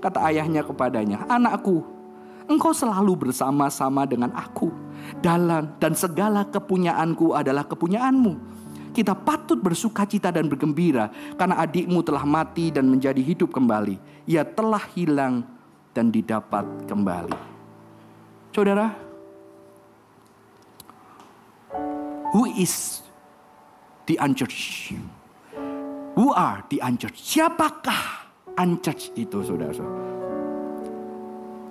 Kata 0.01 0.31
ayahnya 0.33 0.65
kepadanya, 0.65 1.27
anakku, 1.29 1.85
engkau 2.49 2.73
selalu 2.73 3.29
bersama-sama 3.29 4.09
dengan 4.09 4.33
aku. 4.33 4.73
Dalam 5.19 5.77
dan 5.77 5.93
segala 5.93 6.47
kepunyaanku 6.47 7.35
adalah 7.35 7.67
kepunyaanmu 7.67 8.59
kita 8.99 9.15
patut 9.15 9.55
bersuka 9.55 10.03
cita 10.03 10.27
dan 10.27 10.51
bergembira 10.51 11.07
karena 11.39 11.55
adikmu 11.63 12.03
telah 12.03 12.27
mati 12.27 12.67
dan 12.67 12.83
menjadi 12.91 13.23
hidup 13.23 13.47
kembali. 13.55 13.95
Ia 14.27 14.43
telah 14.43 14.83
hilang 14.91 15.47
dan 15.95 16.11
didapat 16.11 16.67
kembali. 16.83 17.39
Saudara, 18.51 18.91
who 22.35 22.43
is 22.59 22.99
the 24.03 24.19
unchurched? 24.19 24.99
Who 26.19 26.35
are 26.35 26.67
the 26.67 26.83
unchurched? 26.83 27.23
Siapakah 27.23 28.27
unchurched 28.59 29.15
itu 29.15 29.39
saudara? 29.47 29.79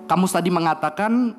Kamu 0.09 0.25
tadi 0.25 0.49
mengatakan 0.49 1.37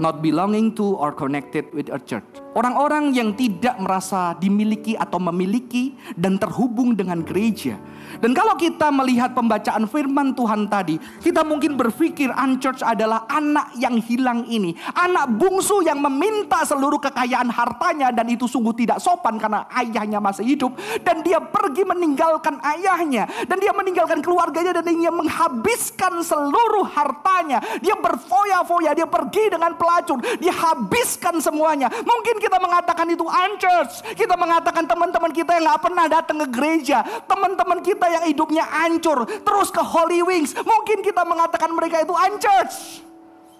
not 0.00 0.24
belonging 0.24 0.72
to 0.72 0.96
or 0.96 1.12
connected 1.12 1.68
with 1.76 1.92
a 1.92 2.00
church. 2.00 2.24
Orang-orang 2.56 3.12
yang 3.12 3.36
tidak 3.36 3.76
merasa 3.76 4.32
dimiliki 4.40 4.96
atau 4.96 5.20
memiliki 5.20 5.92
dan 6.16 6.40
terhubung 6.40 6.96
dengan 6.96 7.20
gereja 7.20 7.76
dan 8.18 8.32
kalau 8.32 8.56
kita 8.56 8.88
melihat 8.88 9.36
pembacaan 9.36 9.84
firman 9.84 10.32
Tuhan 10.32 10.66
tadi, 10.66 10.96
kita 11.20 11.44
mungkin 11.44 11.76
berpikir 11.76 12.32
unchurch 12.32 12.80
adalah 12.80 13.28
anak 13.28 13.76
yang 13.76 14.00
hilang 14.00 14.48
ini. 14.48 14.72
Anak 14.96 15.36
bungsu 15.36 15.84
yang 15.84 16.00
meminta 16.00 16.64
seluruh 16.64 16.98
kekayaan 16.98 17.52
hartanya 17.52 18.08
dan 18.10 18.26
itu 18.32 18.48
sungguh 18.48 18.72
tidak 18.74 18.98
sopan 18.98 19.36
karena 19.36 19.68
ayahnya 19.76 20.18
masih 20.18 20.48
hidup. 20.48 20.72
Dan 21.04 21.20
dia 21.20 21.38
pergi 21.38 21.84
meninggalkan 21.84 22.58
ayahnya. 22.64 23.28
Dan 23.44 23.60
dia 23.60 23.70
meninggalkan 23.76 24.24
keluarganya 24.24 24.80
dan 24.80 24.88
dia 24.88 25.12
menghabiskan 25.12 26.24
seluruh 26.24 26.88
hartanya. 26.88 27.60
Dia 27.84 27.94
berfoya-foya, 27.94 28.96
dia 28.96 29.06
pergi 29.06 29.52
dengan 29.52 29.76
pelacur. 29.76 30.18
Dia 30.40 30.50
habiskan 30.50 31.38
semuanya. 31.38 31.92
Mungkin 32.02 32.40
kita 32.48 32.56
mengatakan 32.56 33.06
itu 33.12 33.24
unchurch. 33.28 33.94
Kita 34.16 34.34
mengatakan 34.40 34.88
teman-teman 34.88 35.30
kita 35.36 35.60
yang 35.60 35.68
gak 35.68 35.84
pernah 35.84 36.08
datang 36.08 36.40
ke 36.40 36.48
gereja. 36.48 37.04
Teman-teman 37.28 37.84
kita 37.84 38.08
yang 38.08 38.24
hidupnya 38.24 38.64
hancur, 38.64 39.28
terus 39.28 39.68
ke 39.68 39.84
Holy 39.84 40.24
Wings, 40.24 40.56
mungkin 40.64 41.04
kita 41.04 41.28
mengatakan 41.28 41.68
mereka 41.76 42.00
itu 42.00 42.16
unchurched. 42.16 43.04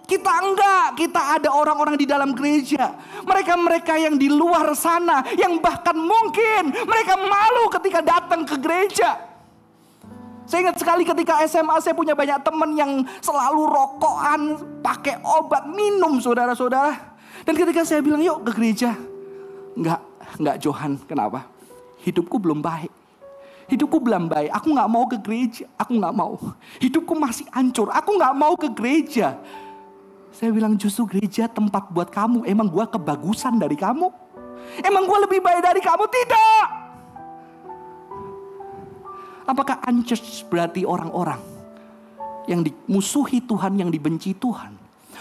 Kita 0.09 0.40
enggak, 0.40 0.97
kita 0.97 1.37
ada 1.37 1.52
orang-orang 1.52 2.00
di 2.00 2.09
dalam 2.09 2.33
gereja. 2.33 2.97
Mereka-mereka 3.28 4.00
yang 4.00 4.16
di 4.16 4.33
luar 4.33 4.73
sana, 4.73 5.21
yang 5.37 5.61
bahkan 5.61 5.92
mungkin 5.92 6.73
mereka 6.73 7.12
malu 7.21 7.68
ketika 7.76 8.00
datang 8.00 8.49
ke 8.49 8.57
gereja. 8.57 9.21
Saya 10.49 10.64
ingat 10.64 10.80
sekali 10.80 11.04
ketika 11.04 11.45
SMA 11.45 11.76
saya 11.85 11.92
punya 11.92 12.16
banyak 12.16 12.40
teman 12.40 12.73
yang 12.73 13.04
selalu 13.21 13.68
rokokan, 13.68 14.40
pakai 14.80 15.21
obat, 15.21 15.68
minum 15.68 16.16
saudara-saudara. 16.25 17.17
Dan 17.47 17.54
ketika 17.54 17.83
saya 17.87 18.00
bilang 18.02 18.23
yuk 18.23 18.42
ke 18.47 18.50
gereja. 18.57 18.95
Enggak, 19.78 20.00
enggak 20.38 20.57
Johan, 20.62 20.99
kenapa? 21.07 21.47
Hidupku 22.02 22.38
belum 22.38 22.62
baik. 22.62 22.90
Hidupku 23.68 24.00
belum 24.00 24.33
baik, 24.33 24.49
aku 24.49 24.73
gak 24.73 24.88
mau 24.88 25.04
ke 25.04 25.21
gereja, 25.21 25.68
aku 25.76 26.00
gak 26.00 26.16
mau. 26.16 26.40
Hidupku 26.80 27.12
masih 27.12 27.45
hancur, 27.52 27.92
aku 27.92 28.16
gak 28.16 28.33
mau 28.33 28.57
ke 28.57 28.73
gereja. 28.73 29.37
Saya 30.33 30.57
bilang 30.57 30.73
justru 30.80 31.04
gereja 31.04 31.45
tempat 31.52 31.92
buat 31.92 32.09
kamu, 32.09 32.49
emang 32.49 32.64
gue 32.64 32.85
kebagusan 32.88 33.61
dari 33.61 33.76
kamu? 33.76 34.09
Emang 34.80 35.04
gue 35.04 35.18
lebih 35.21 35.45
baik 35.45 35.61
dari 35.61 35.80
kamu? 35.85 36.04
Tidak. 36.09 36.64
Apakah 39.49 39.85
unchurched 39.85 40.49
berarti 40.49 40.88
orang-orang 40.88 41.40
yang 42.49 42.64
dimusuhi 42.64 43.45
Tuhan, 43.45 43.76
yang 43.76 43.92
dibenci 43.92 44.33
Tuhan? 44.33 44.77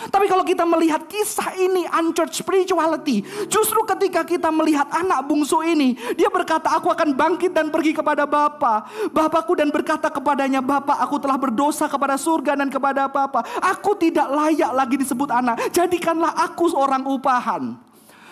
Tapi 0.08 0.30
kalau 0.30 0.46
kita 0.46 0.64
melihat 0.64 1.06
kisah 1.10 1.58
ini 1.58 1.90
unchurched 1.90 2.38
spirituality, 2.46 3.26
justru 3.50 3.82
ketika 3.88 4.22
kita 4.22 4.54
melihat 4.54 4.86
anak 4.94 5.26
bungsu 5.26 5.66
ini, 5.66 5.98
dia 6.14 6.30
berkata, 6.30 6.70
"Aku 6.78 6.94
akan 6.94 7.18
bangkit 7.18 7.52
dan 7.56 7.74
pergi 7.74 7.98
kepada 7.98 8.30
Bapa, 8.30 8.86
Bapakku 9.10 9.58
dan 9.58 9.74
berkata 9.74 10.14
kepadanya, 10.14 10.62
Bapa, 10.62 11.02
aku 11.02 11.18
telah 11.18 11.40
berdosa 11.40 11.90
kepada 11.90 12.20
surga 12.20 12.54
dan 12.60 12.70
kepada 12.70 13.10
Bapa. 13.10 13.42
Aku 13.64 13.98
tidak 13.98 14.30
layak 14.30 14.72
lagi 14.76 14.96
disebut 15.00 15.30
anak. 15.34 15.74
Jadikanlah 15.74 16.36
aku 16.36 16.70
seorang 16.70 17.02
upahan." 17.08 17.87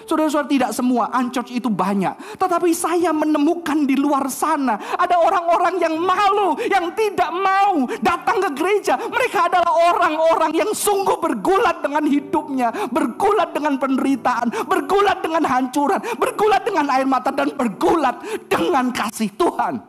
Saudara-saudara 0.05 0.49
tidak 0.49 0.71
semua 0.71 1.09
unchurch 1.17 1.49
itu 1.49 1.67
banyak. 1.67 2.13
Tetapi 2.37 2.69
saya 2.71 3.09
menemukan 3.09 3.89
di 3.89 3.97
luar 3.97 4.29
sana 4.29 4.77
ada 4.95 5.17
orang-orang 5.17 5.81
yang 5.81 5.97
malu, 5.97 6.53
yang 6.69 6.93
tidak 6.93 7.29
mau 7.33 7.89
datang 7.99 8.37
ke 8.45 8.49
gereja. 8.53 8.95
Mereka 9.01 9.49
adalah 9.49 9.73
orang-orang 9.93 10.53
yang 10.53 10.71
sungguh 10.71 11.17
bergulat 11.17 11.81
dengan 11.81 12.05
hidupnya, 12.05 12.69
bergulat 12.93 13.49
dengan 13.51 13.81
penderitaan, 13.81 14.47
bergulat 14.69 15.25
dengan 15.25 15.43
hancuran, 15.43 15.99
bergulat 16.21 16.61
dengan 16.61 16.85
air 16.93 17.09
mata 17.09 17.33
dan 17.33 17.49
bergulat 17.57 18.21
dengan 18.45 18.93
kasih 18.93 19.33
Tuhan. 19.33 19.81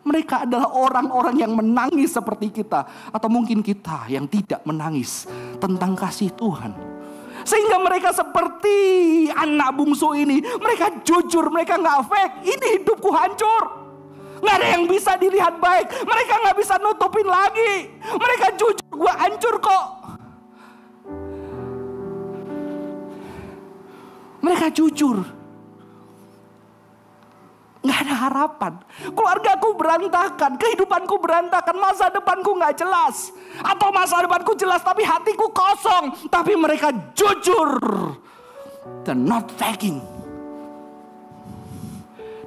Mereka 0.00 0.48
adalah 0.48 0.72
orang-orang 0.72 1.36
yang 1.44 1.52
menangis 1.52 2.16
seperti 2.16 2.48
kita, 2.48 3.12
atau 3.12 3.28
mungkin 3.28 3.60
kita 3.60 4.08
yang 4.08 4.24
tidak 4.24 4.64
menangis 4.64 5.28
tentang 5.60 5.92
kasih 5.92 6.32
Tuhan. 6.32 6.99
Sehingga 7.50 7.82
mereka 7.82 8.14
seperti 8.14 8.78
anak 9.34 9.74
bungsu 9.74 10.14
ini. 10.14 10.38
Mereka 10.38 11.02
jujur, 11.02 11.50
mereka 11.50 11.74
nggak 11.82 12.06
fake. 12.06 12.34
Ini 12.46 12.66
hidupku 12.78 13.10
hancur. 13.10 13.62
Nggak 14.38 14.54
ada 14.54 14.66
yang 14.78 14.84
bisa 14.86 15.18
dilihat 15.18 15.58
baik. 15.58 15.90
Mereka 16.06 16.34
nggak 16.46 16.56
bisa 16.62 16.78
nutupin 16.78 17.26
lagi. 17.26 17.90
Mereka 18.06 18.54
jujur, 18.54 18.86
gue 18.86 19.12
hancur 19.18 19.54
kok. 19.58 19.86
Mereka 24.40 24.66
jujur. 24.70 25.39
Nggak 27.80 27.98
ada 28.04 28.14
harapan. 28.28 28.72
Keluargaku 29.16 29.68
berantakan, 29.72 30.60
kehidupanku 30.60 31.16
berantakan, 31.16 31.76
masa 31.80 32.12
depanku 32.12 32.52
nggak 32.52 32.76
jelas. 32.76 33.32
Atau 33.64 33.88
masa 33.88 34.20
depanku 34.20 34.52
jelas 34.52 34.84
tapi 34.84 35.00
hatiku 35.00 35.48
kosong. 35.48 36.28
Tapi 36.28 36.52
mereka 36.60 36.92
jujur. 37.16 37.80
Dan 39.00 39.24
not 39.24 39.48
faking. 39.56 39.96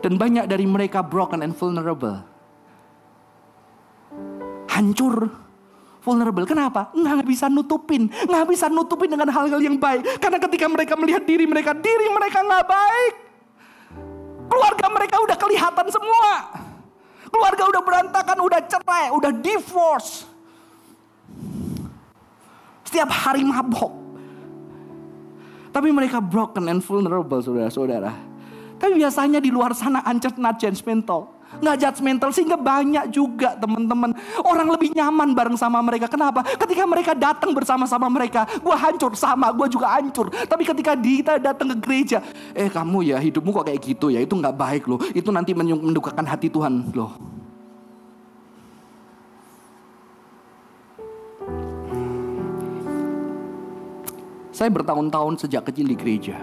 Dan 0.06 0.22
banyak 0.22 0.46
dari 0.46 0.70
mereka 0.70 1.02
broken 1.02 1.42
and 1.42 1.58
vulnerable. 1.58 2.22
Hancur, 4.70 5.34
vulnerable. 6.06 6.46
Kenapa? 6.46 6.94
Nggak 6.94 7.26
bisa 7.26 7.50
nutupin. 7.50 8.06
Nggak 8.30 8.46
bisa 8.54 8.70
nutupin 8.70 9.10
dengan 9.10 9.34
hal-hal 9.34 9.58
yang 9.58 9.82
baik. 9.82 10.22
Karena 10.22 10.38
ketika 10.38 10.70
mereka 10.70 10.94
melihat 10.94 11.26
diri 11.26 11.50
mereka, 11.50 11.74
diri 11.74 12.06
mereka 12.14 12.46
nggak 12.46 12.66
baik. 12.70 13.14
Keluarga 14.54 14.86
mereka 14.94 15.18
udah 15.18 15.34
kelihatan 15.34 15.88
semua. 15.90 16.30
Keluarga 17.34 17.64
udah 17.74 17.82
berantakan, 17.82 18.38
udah 18.46 18.62
cerai, 18.70 19.10
udah 19.10 19.32
divorce. 19.34 20.30
Setiap 22.86 23.10
hari 23.10 23.42
mabok. 23.42 23.90
Tapi 25.74 25.90
mereka 25.90 26.22
broken 26.22 26.70
and 26.70 26.86
vulnerable 26.86 27.42
saudara-saudara. 27.42 28.14
Tapi 28.78 28.94
biasanya 28.94 29.42
di 29.42 29.50
luar 29.50 29.74
sana 29.74 30.06
ancet 30.06 30.38
not 30.38 30.62
judgmental 30.62 31.33
nggak 31.62 31.78
judgmental 31.80 32.30
sehingga 32.34 32.58
banyak 32.58 33.10
juga 33.14 33.54
teman-teman 33.58 34.16
orang 34.42 34.68
lebih 34.74 34.94
nyaman 34.96 35.36
bareng 35.38 35.58
sama 35.60 35.80
mereka. 35.86 36.10
Kenapa? 36.10 36.42
Ketika 36.44 36.84
mereka 36.88 37.12
datang 37.14 37.54
bersama-sama 37.54 38.10
mereka, 38.10 38.48
gue 38.48 38.76
hancur 38.76 39.14
sama, 39.14 39.54
gue 39.54 39.68
juga 39.70 39.94
hancur. 39.94 40.30
Tapi 40.30 40.64
ketika 40.66 40.94
kita 40.98 41.34
datang 41.38 41.76
ke 41.76 41.78
gereja, 41.84 42.20
eh 42.58 42.70
kamu 42.70 43.14
ya 43.14 43.18
hidupmu 43.22 43.50
kok 43.54 43.66
kayak 43.70 43.82
gitu 43.82 44.10
ya, 44.10 44.20
itu 44.22 44.34
nggak 44.34 44.56
baik 44.56 44.84
loh. 44.90 45.00
Itu 45.14 45.30
nanti 45.30 45.54
mendukakan 45.54 46.26
hati 46.26 46.50
Tuhan 46.50 46.94
loh. 46.94 47.14
Saya 54.54 54.70
bertahun-tahun 54.70 55.44
sejak 55.44 55.66
kecil 55.66 55.90
di 55.90 55.98
gereja. 55.98 56.38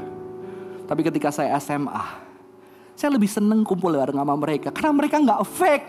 Tapi 0.90 1.06
ketika 1.06 1.30
saya 1.30 1.54
SMA, 1.62 2.29
saya 3.00 3.16
lebih 3.16 3.32
seneng 3.32 3.64
kumpul 3.64 3.96
bareng 3.96 4.20
sama 4.20 4.36
mereka. 4.36 4.68
Karena 4.68 4.92
mereka 4.92 5.16
nggak 5.16 5.42
fake. 5.48 5.86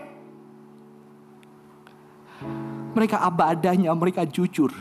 Mereka 2.96 3.16
apa 3.20 3.52
adanya, 3.52 3.92
mereka 3.92 4.24
jujur. 4.24 4.72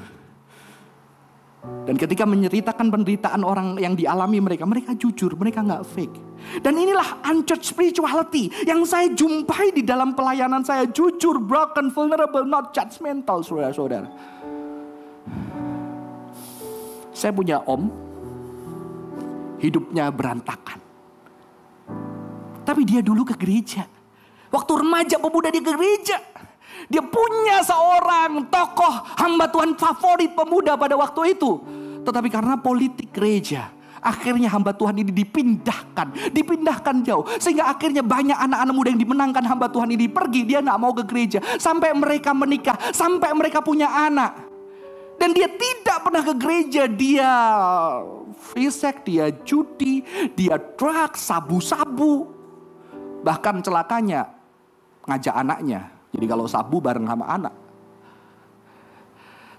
Dan 1.61 1.99
ketika 1.99 2.23
menceritakan 2.23 2.87
penderitaan 2.87 3.43
orang 3.43 3.75
yang 3.77 3.99
dialami 3.99 4.39
mereka, 4.39 4.63
mereka 4.63 4.95
jujur, 4.95 5.35
mereka 5.35 5.59
nggak 5.59 5.83
fake. 5.83 6.17
Dan 6.63 6.79
inilah 6.79 7.21
unchurched 7.27 7.67
spirituality 7.67 8.47
yang 8.63 8.81
saya 8.87 9.11
jumpai 9.11 9.75
di 9.75 9.83
dalam 9.83 10.15
pelayanan 10.15 10.63
saya. 10.63 10.87
Jujur, 10.87 11.37
broken, 11.37 11.91
vulnerable, 11.91 12.47
not 12.47 12.71
judgmental, 12.71 13.43
saudara-saudara. 13.43 14.07
Saya 17.11 17.31
punya 17.35 17.61
om, 17.67 17.91
hidupnya 19.61 20.09
berantakan. 20.09 20.80
Tapi 22.71 22.87
dia 22.87 23.03
dulu 23.03 23.27
ke 23.27 23.35
gereja. 23.35 23.83
Waktu 24.47 24.71
remaja 24.79 25.19
pemuda 25.19 25.51
ke 25.51 25.59
gereja. 25.59 26.23
Dia 26.87 27.03
punya 27.03 27.59
seorang 27.67 28.47
tokoh 28.47 29.11
hamba 29.19 29.51
Tuhan 29.51 29.75
favorit 29.75 30.31
pemuda 30.31 30.79
pada 30.79 30.95
waktu 30.95 31.35
itu. 31.35 31.59
Tetapi 32.07 32.31
karena 32.31 32.55
politik 32.55 33.11
gereja, 33.11 33.67
Akhirnya 34.01 34.49
hamba 34.49 34.73
Tuhan 34.73 34.97
ini 34.97 35.13
dipindahkan, 35.13 36.33
dipindahkan 36.33 37.05
jauh. 37.05 37.21
Sehingga 37.37 37.69
akhirnya 37.69 38.01
banyak 38.01 38.33
anak-anak 38.33 38.73
muda 38.73 38.89
yang 38.89 39.01
dimenangkan 39.05 39.45
hamba 39.45 39.69
Tuhan 39.69 39.93
ini 39.93 40.09
pergi. 40.09 40.41
Dia 40.41 40.63
nggak 40.65 40.79
mau 40.81 40.89
ke 40.89 41.05
gereja. 41.05 41.37
Sampai 41.61 41.93
mereka 41.93 42.33
menikah, 42.33 42.73
sampai 42.89 43.29
mereka 43.37 43.61
punya 43.61 43.85
anak. 44.09 44.49
Dan 45.21 45.37
dia 45.37 45.45
tidak 45.53 46.01
pernah 46.01 46.25
ke 46.25 46.33
gereja. 46.33 46.89
Dia 46.89 47.31
fisik, 48.57 49.05
dia 49.05 49.29
judi, 49.45 50.01
dia 50.33 50.57
drugs, 50.57 51.21
sabu-sabu. 51.29 52.40
Bahkan 53.21 53.61
celakanya 53.61 54.25
ngajak 55.05 55.35
anaknya. 55.35 55.89
Jadi 56.11 56.25
kalau 56.27 56.45
sabu 56.49 56.83
bareng 56.83 57.07
sama 57.07 57.25
anak. 57.29 57.53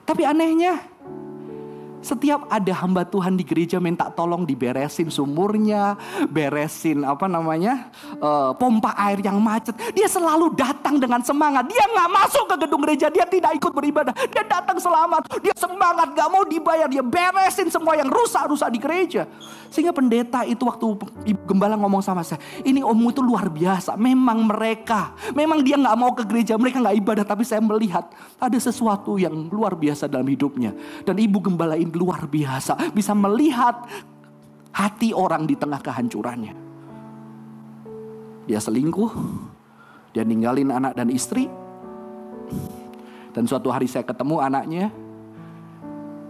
Tapi 0.03 0.23
anehnya 0.27 0.83
setiap 2.03 2.51
ada 2.51 2.73
hamba 2.83 3.07
Tuhan 3.07 3.39
di 3.39 3.47
gereja 3.47 3.79
minta 3.79 4.11
tolong 4.11 4.43
diberesin 4.43 5.09
sumurnya, 5.09 5.95
beresin 6.27 7.07
apa 7.07 7.31
namanya 7.31 7.89
uh, 8.19 8.51
pompa 8.59 8.93
air 8.99 9.23
yang 9.23 9.39
macet. 9.39 9.79
Dia 9.95 10.11
selalu 10.11 10.59
datang 10.59 10.99
dengan 10.99 11.23
semangat. 11.23 11.71
Dia 11.71 11.87
nggak 11.87 12.11
masuk 12.11 12.45
ke 12.51 12.57
gedung 12.67 12.83
gereja, 12.83 13.07
dia 13.09 13.23
tidak 13.25 13.55
ikut 13.55 13.71
beribadah. 13.71 14.11
Dia 14.35 14.43
datang 14.43 14.83
selamat, 14.83 15.31
dia 15.39 15.55
semangat, 15.55 16.11
nggak 16.11 16.29
mau 16.29 16.43
dibayar, 16.43 16.91
dia 16.91 17.07
beresin 17.07 17.71
semua 17.71 17.95
yang 17.95 18.11
rusak-rusak 18.11 18.69
di 18.75 18.79
gereja. 18.83 19.31
Sehingga 19.71 19.95
pendeta 19.95 20.43
itu 20.45 20.67
waktu 20.67 20.85
ibu 21.33 21.43
gembala 21.47 21.79
ngomong 21.79 22.03
sama 22.03 22.27
saya, 22.27 22.43
ini 22.67 22.83
ommu 22.83 23.15
itu 23.15 23.23
luar 23.23 23.47
biasa. 23.47 23.95
Memang 23.95 24.43
mereka, 24.45 25.15
memang 25.33 25.63
dia 25.63 25.79
nggak 25.79 25.97
mau 25.97 26.13
ke 26.13 26.27
gereja, 26.27 26.59
mereka 26.59 26.83
nggak 26.83 26.99
ibadah, 26.99 27.25
tapi 27.25 27.47
saya 27.47 27.63
melihat 27.63 28.11
ada 28.37 28.59
sesuatu 28.59 29.17
yang 29.17 29.33
luar 29.49 29.79
biasa 29.79 30.11
dalam 30.11 30.27
hidupnya. 30.27 30.75
Dan 31.07 31.17
ibu 31.23 31.39
gembala 31.39 31.79
ini 31.79 31.92
luar 31.95 32.27
biasa. 32.27 32.93
Bisa 32.97 33.13
melihat 33.13 33.87
hati 34.73 35.13
orang 35.13 35.45
di 35.45 35.55
tengah 35.55 35.79
kehancurannya. 35.79 36.55
Dia 38.49 38.59
selingkuh, 38.59 39.13
dia 40.11 40.27
ninggalin 40.27 40.73
anak 40.73 40.99
dan 40.99 41.09
istri. 41.13 41.47
Dan 43.33 43.49
suatu 43.49 43.73
hari 43.73 43.89
saya 43.89 44.05
ketemu 44.05 44.45
anaknya, 44.45 44.93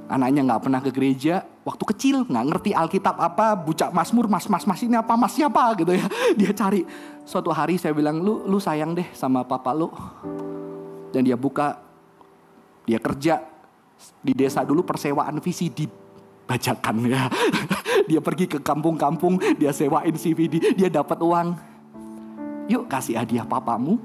anaknya 0.06 0.40
nggak 0.46 0.62
pernah 0.62 0.80
ke 0.84 0.90
gereja, 0.94 1.42
waktu 1.66 1.82
kecil 1.94 2.16
nggak 2.30 2.46
ngerti 2.52 2.70
Alkitab 2.76 3.18
apa, 3.18 3.58
bucak 3.58 3.90
Mazmur, 3.90 4.30
mas 4.30 4.46
mas 4.46 4.62
mas 4.68 4.78
ini 4.86 4.94
apa, 4.94 5.18
mas 5.18 5.34
siapa 5.34 5.74
gitu 5.74 5.98
ya. 5.98 6.06
Dia 6.38 6.54
cari. 6.54 6.86
Suatu 7.26 7.50
hari 7.50 7.74
saya 7.78 7.90
bilang, 7.90 8.22
lu 8.22 8.46
lu 8.46 8.62
sayang 8.62 8.94
deh 8.94 9.08
sama 9.14 9.42
papa 9.42 9.74
lu. 9.74 9.90
Dan 11.12 11.28
dia 11.28 11.36
buka, 11.36 11.76
dia 12.88 12.96
kerja, 12.96 13.44
di 14.22 14.32
desa 14.32 14.62
dulu 14.62 14.86
persewaan 14.86 15.42
VCD 15.42 16.02
bajakan 16.46 16.96
ya. 17.06 17.26
dia 18.10 18.20
pergi 18.20 18.46
ke 18.50 18.58
kampung-kampung, 18.60 19.40
dia 19.56 19.72
sewain 19.72 20.14
CVD, 20.14 20.74
dia 20.76 20.88
dapat 20.92 21.18
uang. 21.22 21.48
Yuk 22.70 22.86
kasih 22.86 23.18
hadiah 23.18 23.46
papamu. 23.46 23.98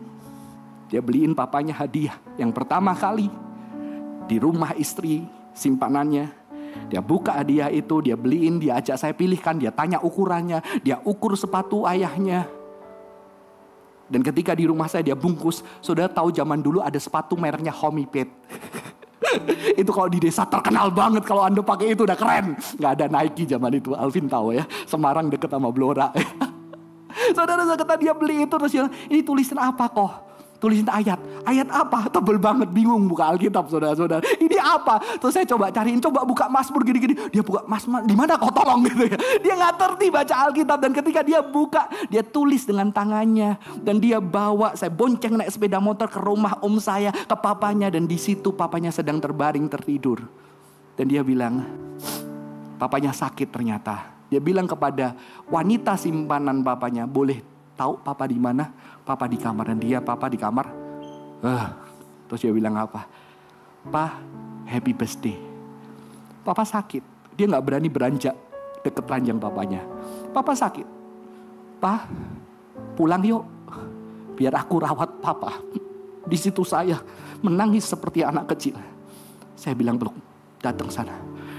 Dia 0.88 1.04
beliin 1.04 1.36
papanya 1.36 1.76
hadiah 1.76 2.16
yang 2.40 2.56
pertama 2.56 2.96
kali 2.96 3.28
di 4.32 4.40
rumah 4.40 4.72
istri 4.80 5.28
simpanannya. 5.52 6.32
Dia 6.88 7.04
buka 7.04 7.36
hadiah 7.36 7.68
itu, 7.74 8.00
dia 8.00 8.16
beliin, 8.16 8.62
dia 8.62 8.80
ajak 8.80 8.96
saya 8.96 9.12
pilihkan, 9.12 9.60
dia 9.60 9.74
tanya 9.74 10.00
ukurannya, 10.00 10.64
dia 10.86 11.02
ukur 11.04 11.36
sepatu 11.36 11.84
ayahnya. 11.84 12.48
Dan 14.08 14.24
ketika 14.24 14.56
di 14.56 14.64
rumah 14.64 14.88
saya 14.88 15.04
dia 15.04 15.18
bungkus, 15.18 15.60
saudara 15.84 16.08
tahu 16.08 16.32
zaman 16.32 16.64
dulu 16.64 16.80
ada 16.80 16.96
sepatu 16.96 17.36
mereknya 17.36 17.76
Homipet. 17.76 18.32
itu 19.82 19.92
kalau 19.92 20.10
di 20.10 20.20
desa 20.22 20.46
terkenal 20.46 20.94
banget 20.94 21.26
kalau 21.26 21.44
Anda 21.46 21.62
pakai 21.66 21.98
itu 21.98 22.06
udah 22.06 22.18
keren. 22.18 22.54
Nggak 22.78 22.92
ada 23.00 23.06
Nike 23.10 23.44
zaman 23.50 23.72
itu, 23.78 23.92
Alvin 23.98 24.30
tahu 24.30 24.54
ya. 24.54 24.64
Semarang 24.86 25.28
deket 25.32 25.50
sama 25.50 25.74
Blora. 25.74 26.14
Saudara 27.36 27.66
saudara 27.66 27.98
dia 27.98 28.14
beli 28.14 28.46
itu 28.46 28.56
terus 28.62 28.72
bilang, 28.78 28.94
ini 29.10 29.26
tulisan 29.26 29.58
apa 29.58 29.90
kok? 29.90 30.27
Tulisin 30.58 30.90
ayat. 30.90 31.22
Ayat 31.46 31.70
apa? 31.70 32.10
Tebel 32.10 32.42
banget, 32.42 32.74
bingung 32.74 33.06
buka 33.06 33.30
Alkitab 33.30 33.70
saudara-saudara. 33.70 34.26
Ini 34.42 34.58
apa? 34.58 34.98
Terus 35.22 35.38
saya 35.38 35.46
coba 35.46 35.70
cariin, 35.70 36.02
coba 36.02 36.26
buka 36.26 36.50
Mazmur 36.50 36.82
gini-gini. 36.82 37.14
Dia 37.30 37.46
buka 37.46 37.62
Mazmur, 37.70 38.02
di 38.10 38.18
mana 38.18 38.42
kau 38.42 38.50
tolong 38.50 38.82
gitu 38.90 39.06
ya. 39.06 39.18
Dia 39.42 39.54
nggak 39.54 39.74
ngerti 39.78 40.06
baca 40.10 40.36
Alkitab 40.50 40.78
dan 40.82 40.92
ketika 40.98 41.22
dia 41.22 41.40
buka, 41.46 41.86
dia 42.10 42.26
tulis 42.26 42.66
dengan 42.66 42.90
tangannya 42.90 43.62
dan 43.86 44.02
dia 44.02 44.18
bawa 44.18 44.74
saya 44.74 44.90
bonceng 44.90 45.38
naik 45.38 45.54
sepeda 45.54 45.78
motor 45.78 46.10
ke 46.10 46.18
rumah 46.18 46.58
om 46.66 46.82
saya, 46.82 47.14
ke 47.14 47.36
papanya 47.38 47.94
dan 47.94 48.10
di 48.10 48.18
situ 48.18 48.50
papanya 48.50 48.90
sedang 48.90 49.22
terbaring 49.22 49.70
tertidur. 49.70 50.26
Dan 50.98 51.06
dia 51.06 51.22
bilang, 51.22 51.62
papanya 52.82 53.14
sakit 53.14 53.54
ternyata. 53.54 54.18
Dia 54.28 54.42
bilang 54.42 54.66
kepada 54.66 55.14
wanita 55.48 55.94
simpanan 55.96 56.66
papanya, 56.66 57.06
boleh 57.06 57.40
tahu 57.78 58.02
papa 58.02 58.26
di 58.26 58.42
mana? 58.42 58.97
Papa 59.08 59.24
di 59.32 59.40
kamar 59.40 59.72
dan 59.72 59.80
dia 59.80 60.04
papa 60.04 60.28
di 60.28 60.36
kamar. 60.36 60.68
Uh, 61.40 61.68
terus 62.28 62.44
dia 62.44 62.52
bilang 62.52 62.76
apa? 62.76 63.08
Pa, 63.88 64.20
happy 64.68 64.92
birthday. 64.92 65.40
Papa 66.44 66.68
sakit. 66.68 67.32
Dia 67.40 67.48
nggak 67.48 67.64
berani 67.64 67.88
beranjak 67.88 68.36
deket 68.84 69.08
ranjang 69.08 69.40
papanya. 69.40 69.80
Papa 70.36 70.52
sakit. 70.52 70.84
Pa, 71.80 72.04
pulang 73.00 73.24
yuk. 73.24 73.48
Biar 74.36 74.60
aku 74.60 74.84
rawat 74.84 75.24
papa. 75.24 75.56
Di 76.28 76.36
situ 76.36 76.68
saya 76.68 77.00
menangis 77.40 77.88
seperti 77.88 78.28
anak 78.28 78.52
kecil. 78.52 78.76
Saya 79.56 79.72
bilang 79.72 79.96
belum 79.96 80.20
datang 80.60 80.92
sana. 80.92 81.16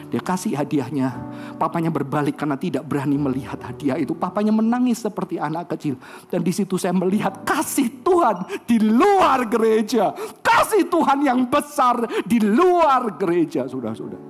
Dia 0.09 0.25
kasih 0.25 0.57
hadiahnya. 0.57 1.13
Papanya 1.61 1.93
berbalik 1.93 2.41
karena 2.41 2.57
tidak 2.57 2.89
berani 2.89 3.21
melihat 3.21 3.61
hadiah 3.61 4.01
itu. 4.01 4.17
Papanya 4.17 4.57
menangis 4.57 5.05
seperti 5.05 5.37
anak 5.37 5.69
kecil. 5.77 6.01
Dan 6.33 6.41
di 6.41 6.53
situ 6.53 6.81
saya 6.81 6.97
melihat 6.97 7.45
kasih 7.45 8.01
Tuhan 8.01 8.65
di 8.65 8.81
luar 8.81 9.45
gereja. 9.45 10.17
Kasih 10.41 10.89
Tuhan 10.89 11.21
yang 11.21 11.45
besar 11.45 12.09
di 12.25 12.41
luar 12.41 13.21
gereja. 13.21 13.69
Sudah-sudah. 13.69 14.21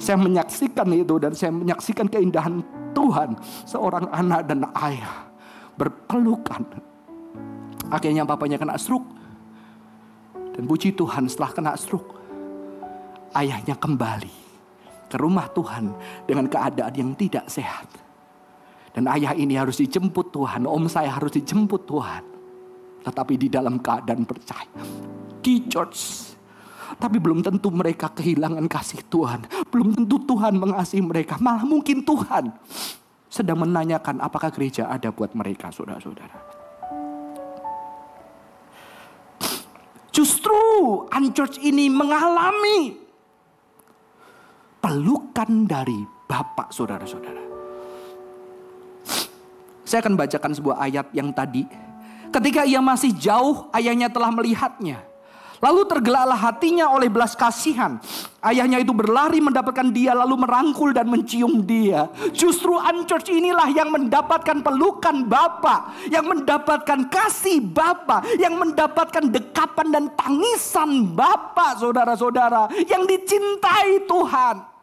Saya 0.00 0.16
menyaksikan 0.18 0.88
itu 0.90 1.14
dan 1.22 1.32
saya 1.38 1.54
menyaksikan 1.54 2.10
keindahan 2.10 2.58
Tuhan. 2.90 3.38
Seorang 3.70 4.10
anak 4.10 4.50
dan 4.50 4.66
ayah 4.82 5.30
berpelukan. 5.78 6.66
Akhirnya 7.86 8.26
papanya 8.26 8.58
kena 8.58 8.74
stroke 8.74 9.19
dan 10.60 10.68
puji 10.68 10.92
Tuhan 10.92 11.24
setelah 11.24 11.56
kena 11.56 11.72
stroke, 11.72 12.20
ayahnya 13.32 13.80
kembali 13.80 14.36
ke 15.08 15.16
rumah 15.16 15.48
Tuhan 15.56 15.88
dengan 16.28 16.52
keadaan 16.52 16.92
yang 16.92 17.16
tidak 17.16 17.48
sehat. 17.48 17.88
Dan 18.92 19.08
ayah 19.08 19.32
ini 19.32 19.56
harus 19.56 19.80
dijemput 19.80 20.28
Tuhan, 20.28 20.68
om 20.68 20.84
saya 20.84 21.16
harus 21.16 21.32
dijemput 21.32 21.88
Tuhan. 21.88 22.28
Tetapi 23.08 23.40
di 23.40 23.48
dalam 23.48 23.80
keadaan 23.80 24.28
percaya. 24.28 24.84
Di 25.40 25.64
church. 25.64 26.28
Tapi 27.00 27.16
belum 27.16 27.40
tentu 27.40 27.72
mereka 27.72 28.12
kehilangan 28.12 28.68
kasih 28.68 29.00
Tuhan. 29.08 29.48
Belum 29.72 29.96
tentu 29.96 30.20
Tuhan 30.28 30.60
mengasihi 30.60 31.00
mereka. 31.00 31.40
Malah 31.40 31.64
mungkin 31.64 32.04
Tuhan 32.04 32.52
sedang 33.32 33.64
menanyakan 33.64 34.20
apakah 34.20 34.52
gereja 34.52 34.92
ada 34.92 35.08
buat 35.08 35.32
mereka 35.32 35.72
saudara-saudara. 35.72 36.59
Justru 40.10 41.06
unchurch 41.06 41.62
ini 41.62 41.86
mengalami 41.86 42.98
pelukan 44.82 45.66
dari 45.66 46.02
Bapak 46.26 46.74
saudara-saudara. 46.74 47.42
Saya 49.86 50.06
akan 50.06 50.14
bacakan 50.14 50.52
sebuah 50.54 50.76
ayat 50.78 51.10
yang 51.10 51.34
tadi. 51.34 51.66
Ketika 52.30 52.62
ia 52.62 52.78
masih 52.78 53.10
jauh, 53.10 53.66
ayahnya 53.74 54.06
telah 54.06 54.30
melihatnya. 54.30 55.02
Lalu 55.60 55.84
tergelaklah 55.84 56.40
hatinya 56.40 56.88
oleh 56.88 57.12
belas 57.12 57.36
kasihan. 57.36 58.00
Ayahnya 58.40 58.80
itu 58.80 58.96
berlari 58.96 59.44
mendapatkan 59.44 59.92
dia 59.92 60.16
lalu 60.16 60.40
merangkul 60.40 60.96
dan 60.96 61.04
mencium 61.04 61.60
dia. 61.60 62.08
Justru 62.32 62.80
unchurch 62.80 63.28
inilah 63.28 63.68
yang 63.68 63.92
mendapatkan 63.92 64.64
pelukan 64.64 65.28
Bapa, 65.28 65.92
yang 66.08 66.24
mendapatkan 66.24 67.12
kasih 67.12 67.60
Bapa, 67.60 68.24
yang 68.40 68.56
mendapatkan 68.56 69.28
dekapan 69.28 69.86
dan 69.92 70.04
tangisan 70.16 71.12
Bapa, 71.12 71.76
saudara-saudara, 71.76 72.72
yang 72.88 73.04
dicintai 73.04 74.08
Tuhan. 74.08 74.79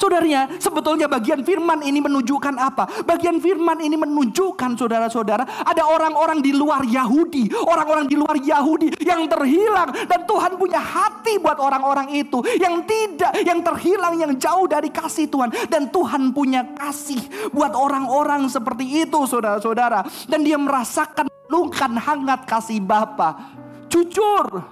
Saudaranya, 0.00 0.48
sebetulnya 0.56 1.04
bagian 1.12 1.44
firman 1.44 1.84
ini 1.84 2.00
menunjukkan 2.00 2.56
apa? 2.56 3.04
Bagian 3.04 3.36
firman 3.36 3.84
ini 3.84 4.00
menunjukkan 4.00 4.80
saudara-saudara, 4.80 5.60
ada 5.60 5.84
orang-orang 5.84 6.40
di 6.40 6.56
luar 6.56 6.88
Yahudi, 6.88 7.52
orang-orang 7.68 8.08
di 8.08 8.16
luar 8.16 8.40
Yahudi 8.40 8.96
yang 9.04 9.28
terhilang 9.28 9.92
dan 10.08 10.24
Tuhan 10.24 10.56
punya 10.56 10.80
hati 10.80 11.36
buat 11.36 11.60
orang-orang 11.60 12.16
itu 12.16 12.40
yang 12.56 12.80
tidak, 12.88 13.44
yang 13.44 13.60
terhilang, 13.60 14.16
yang 14.16 14.32
jauh 14.40 14.64
dari 14.64 14.88
kasih 14.88 15.28
Tuhan 15.28 15.52
dan 15.68 15.92
Tuhan 15.92 16.32
punya 16.32 16.64
kasih 16.80 17.20
buat 17.52 17.76
orang-orang 17.76 18.48
seperti 18.48 19.04
itu, 19.04 19.20
saudara-saudara. 19.28 20.08
Dan 20.24 20.48
dia 20.48 20.56
merasakan 20.56 21.28
lukan 21.52 21.92
hangat 22.00 22.48
kasih 22.48 22.80
Bapa. 22.80 23.52
Jujur, 23.92 24.64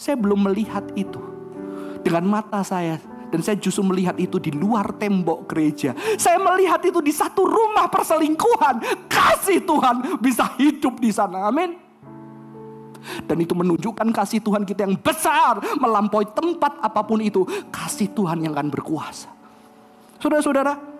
saya 0.00 0.16
belum 0.16 0.48
melihat 0.48 0.88
itu. 0.96 1.20
dengan 2.02 2.26
mata 2.26 2.66
saya 2.66 2.98
dan 3.32 3.40
saya 3.40 3.56
justru 3.56 3.80
melihat 3.80 4.12
itu 4.20 4.36
di 4.36 4.52
luar 4.52 4.92
tembok 5.00 5.48
gereja. 5.48 5.96
Saya 6.20 6.36
melihat 6.36 6.84
itu 6.84 7.00
di 7.00 7.08
satu 7.08 7.48
rumah 7.48 7.88
perselingkuhan. 7.88 9.08
Kasih 9.08 9.64
Tuhan 9.64 10.20
bisa 10.20 10.52
hidup 10.60 11.00
di 11.00 11.08
sana. 11.08 11.48
Amin. 11.48 11.80
Dan 13.24 13.40
itu 13.40 13.56
menunjukkan 13.56 14.12
kasih 14.12 14.44
Tuhan 14.44 14.68
kita 14.68 14.84
yang 14.84 15.00
besar. 15.00 15.64
Melampaui 15.80 16.28
tempat 16.28 16.76
apa 16.84 17.00
pun 17.08 17.24
itu. 17.24 17.48
Kasih 17.72 18.12
Tuhan 18.12 18.44
yang 18.44 18.52
akan 18.52 18.68
berkuasa. 18.68 19.32
Saudara-saudara. 20.20 20.92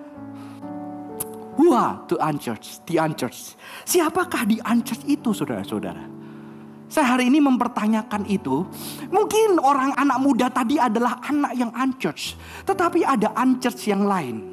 Wah, 1.60 2.00
the 2.08 2.16
unchurched, 2.16 2.80
the 2.88 2.96
unchurched. 2.96 3.60
Siapakah 3.84 4.48
di 4.48 4.56
unchurched 4.64 5.04
itu 5.04 5.36
saudara-saudara? 5.36 6.21
Saya 6.92 7.16
hari 7.16 7.32
ini 7.32 7.40
mempertanyakan 7.40 8.28
itu. 8.28 8.68
Mungkin 9.08 9.56
orang 9.64 9.96
anak 9.96 10.18
muda 10.20 10.52
tadi 10.52 10.76
adalah 10.76 11.24
anak 11.24 11.56
yang 11.56 11.72
unchurch. 11.72 12.36
Tetapi 12.68 13.00
ada 13.00 13.32
unchurch 13.32 13.88
yang 13.88 14.04
lain. 14.04 14.52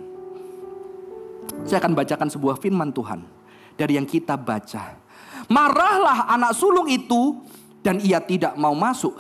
Saya 1.68 1.84
akan 1.84 2.00
bacakan 2.00 2.32
sebuah 2.32 2.56
firman 2.64 2.96
Tuhan. 2.96 3.28
Dari 3.76 4.00
yang 4.00 4.08
kita 4.08 4.40
baca. 4.40 4.96
Marahlah 5.52 6.32
anak 6.32 6.56
sulung 6.56 6.88
itu 6.88 7.44
dan 7.84 8.00
ia 8.00 8.24
tidak 8.24 8.56
mau 8.56 8.72
masuk. 8.72 9.20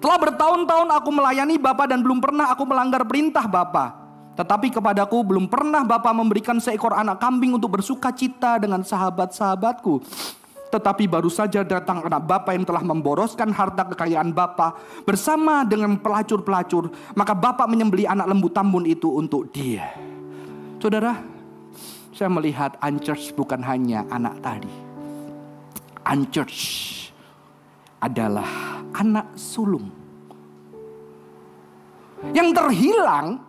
Telah 0.00 0.16
bertahun-tahun 0.16 0.88
aku 0.88 1.10
melayani 1.12 1.60
Bapak 1.60 1.92
dan 1.92 2.00
belum 2.00 2.16
pernah 2.16 2.48
aku 2.48 2.64
melanggar 2.64 3.04
perintah 3.04 3.44
Bapak. 3.44 4.08
Tetapi 4.40 4.72
kepadaku 4.72 5.20
belum 5.20 5.52
pernah 5.52 5.84
Bapak 5.84 6.16
memberikan 6.16 6.56
seekor 6.64 6.96
anak 6.96 7.20
kambing 7.20 7.60
untuk 7.60 7.76
bersuka 7.76 8.08
cita 8.08 8.56
dengan 8.56 8.80
sahabat-sahabatku. 8.80 10.00
Tetapi 10.68 11.08
baru 11.08 11.32
saja 11.32 11.64
datang 11.64 12.04
anak 12.04 12.22
Bapak 12.28 12.52
yang 12.52 12.68
telah 12.68 12.84
memboroskan 12.84 13.48
harta 13.56 13.88
kekayaan 13.88 14.36
Bapak 14.36 15.02
bersama 15.08 15.64
dengan 15.64 15.96
pelacur-pelacur. 15.96 16.92
Maka 17.16 17.32
Bapak 17.32 17.64
menyembeli 17.64 18.04
anak 18.04 18.28
lembu 18.28 18.52
tambun 18.52 18.84
itu 18.84 19.08
untuk 19.08 19.48
dia. 19.48 19.88
Saudara, 20.76 21.16
saya 22.12 22.28
melihat 22.28 22.76
unchurch 22.84 23.32
bukan 23.32 23.64
hanya 23.64 24.04
anak 24.12 24.36
tadi. 24.44 24.70
Unchurch 26.04 26.60
adalah 28.04 28.46
anak 28.92 29.32
sulung. 29.34 29.88
Yang 32.34 32.48
terhilang 32.58 33.47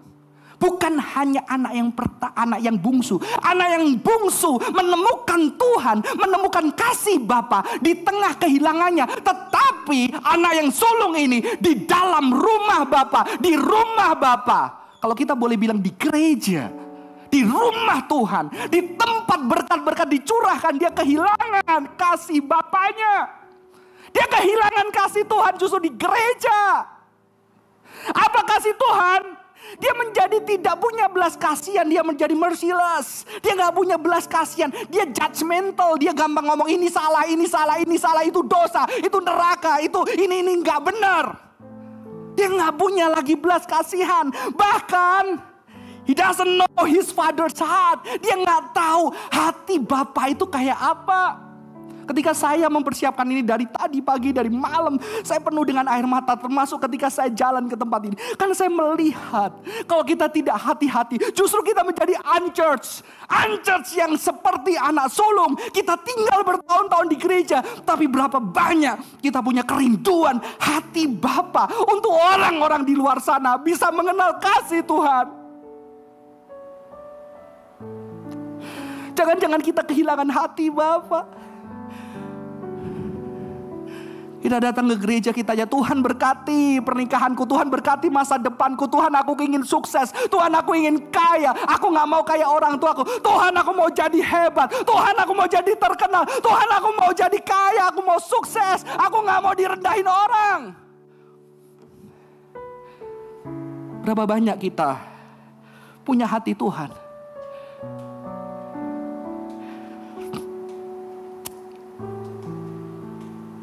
Bukan 0.59 0.99
hanya 0.99 1.39
anak 1.47 1.71
yang 1.71 1.89
perta, 1.95 2.35
anak 2.35 2.59
yang 2.59 2.75
bungsu. 2.75 3.15
Anak 3.39 3.79
yang 3.79 3.95
bungsu 3.95 4.59
menemukan 4.75 5.55
Tuhan, 5.55 6.03
menemukan 6.19 6.75
kasih 6.75 7.23
Bapa 7.23 7.63
di 7.79 7.95
tengah 8.03 8.35
kehilangannya. 8.35 9.07
Tetapi 9.23 10.19
anak 10.19 10.51
yang 10.59 10.67
sulung 10.67 11.15
ini 11.15 11.39
di 11.63 11.87
dalam 11.87 12.35
rumah 12.35 12.83
Bapa, 12.83 13.39
di 13.39 13.55
rumah 13.55 14.11
Bapa. 14.19 14.91
Kalau 14.99 15.15
kita 15.15 15.31
boleh 15.31 15.55
bilang 15.55 15.79
di 15.79 15.95
gereja, 15.95 16.67
di 17.31 17.47
rumah 17.47 18.03
Tuhan, 18.03 18.51
di 18.67 18.99
tempat 18.99 19.39
berkat-berkat 19.39 20.11
dicurahkan, 20.11 20.75
dia 20.75 20.91
kehilangan 20.91 21.95
kasih 21.95 22.43
Bapaknya. 22.43 23.31
Dia 24.11 24.27
kehilangan 24.27 24.91
kasih 24.91 25.23
Tuhan 25.23 25.55
justru 25.55 25.87
di 25.87 25.91
gereja. 25.95 26.83
Apa 28.11 28.43
kasih 28.43 28.75
Tuhan? 28.75 29.38
Dia 29.77 29.93
menjadi 29.93 30.41
tidak 30.41 30.81
punya 30.81 31.05
belas 31.05 31.37
kasihan, 31.37 31.85
dia 31.85 32.01
menjadi 32.01 32.33
merciless. 32.33 33.27
Dia 33.43 33.53
nggak 33.53 33.75
punya 33.75 33.97
belas 33.99 34.25
kasihan, 34.25 34.73
dia 34.89 35.05
judgmental, 35.05 35.99
dia 35.99 36.15
gampang 36.15 36.47
ngomong 36.47 36.69
ini 36.71 36.89
salah, 36.89 37.27
ini 37.29 37.45
salah, 37.45 37.77
ini 37.77 37.97
salah, 37.99 38.23
itu 38.25 38.41
dosa, 38.41 38.87
itu 38.97 39.17
neraka, 39.21 39.77
itu 39.83 39.99
ini 40.17 40.41
ini 40.41 40.53
nggak 40.63 40.79
benar. 40.81 41.25
Dia 42.33 42.47
nggak 42.49 42.73
punya 42.79 43.11
lagi 43.11 43.35
belas 43.35 43.67
kasihan, 43.67 44.31
bahkan 44.55 45.43
he 46.07 46.15
doesn't 46.15 46.49
know 46.49 46.83
his 46.87 47.11
father's 47.11 47.59
heart. 47.59 48.01
Dia 48.23 48.39
nggak 48.39 48.73
tahu 48.73 49.11
hati 49.29 49.75
bapak 49.77 50.39
itu 50.39 50.47
kayak 50.47 50.79
apa. 50.79 51.48
Ketika 52.09 52.33
saya 52.33 52.65
mempersiapkan 52.73 53.21
ini 53.29 53.45
dari 53.45 53.69
tadi 53.69 54.01
pagi, 54.01 54.33
dari 54.33 54.49
malam, 54.49 54.97
saya 55.21 55.37
penuh 55.37 55.61
dengan 55.61 55.85
air 55.85 56.09
mata 56.09 56.33
termasuk 56.33 56.81
ketika 56.89 57.05
saya 57.13 57.29
jalan 57.29 57.69
ke 57.69 57.77
tempat 57.77 58.01
ini. 58.09 58.17
Karena 58.33 58.57
saya 58.57 58.73
melihat 58.73 59.53
kalau 59.85 60.01
kita 60.01 60.25
tidak 60.25 60.57
hati-hati, 60.57 61.21
justru 61.37 61.61
kita 61.61 61.85
menjadi 61.85 62.17
unchurch. 62.41 63.05
Unchurch 63.29 63.93
yang 63.93 64.17
seperti 64.17 64.73
anak 64.73 65.13
sulung. 65.13 65.53
Kita 65.69 66.01
tinggal 66.01 66.41
bertahun-tahun 66.41 67.07
di 67.13 67.17
gereja, 67.21 67.61
tapi 67.85 68.09
berapa 68.09 68.41
banyak 68.41 69.21
kita 69.21 69.45
punya 69.45 69.61
kerinduan 69.61 70.41
hati 70.57 71.05
Bapa 71.05 71.69
untuk 71.85 72.09
orang-orang 72.09 72.89
di 72.89 72.97
luar 72.97 73.21
sana 73.21 73.61
bisa 73.61 73.93
mengenal 73.93 74.41
kasih 74.41 74.81
Tuhan. 74.81 75.25
Jangan-jangan 79.13 79.61
kita 79.61 79.85
kehilangan 79.85 80.29
hati 80.31 80.73
Bapak. 80.73 81.48
Kita 84.49 84.73
datang 84.73 84.89
ke 84.89 84.97
gereja 84.97 85.29
kita 85.29 85.53
ya 85.53 85.69
Tuhan 85.69 86.01
berkati 86.01 86.81
pernikahanku, 86.81 87.45
Tuhan 87.45 87.69
berkati 87.69 88.09
masa 88.09 88.41
depanku, 88.41 88.89
Tuhan 88.89 89.13
aku 89.13 89.37
ingin 89.45 89.61
sukses, 89.61 90.09
Tuhan 90.25 90.49
aku 90.57 90.73
ingin 90.73 91.05
kaya, 91.13 91.53
aku 91.69 91.93
nggak 91.93 92.07
mau 92.09 92.25
kayak 92.25 92.49
orang 92.49 92.73
tuaku, 92.81 93.05
Tuhan 93.21 93.53
aku 93.53 93.71
mau 93.77 93.93
jadi 93.93 94.17
hebat, 94.17 94.73
Tuhan 94.73 95.13
aku 95.21 95.37
mau 95.37 95.45
jadi 95.45 95.69
terkenal, 95.77 96.25
Tuhan 96.41 96.69
aku 96.81 96.89
mau 96.97 97.13
jadi 97.13 97.37
kaya, 97.45 97.93
aku 97.93 98.01
mau 98.01 98.17
sukses, 98.17 98.81
aku 98.97 99.21
nggak 99.21 99.37
mau 99.37 99.53
direndahin 99.53 100.09
orang. 100.09 100.59
Berapa 104.01 104.25
banyak 104.25 104.57
kita 104.57 104.97
punya 106.01 106.25
hati 106.25 106.57
Tuhan? 106.57 107.08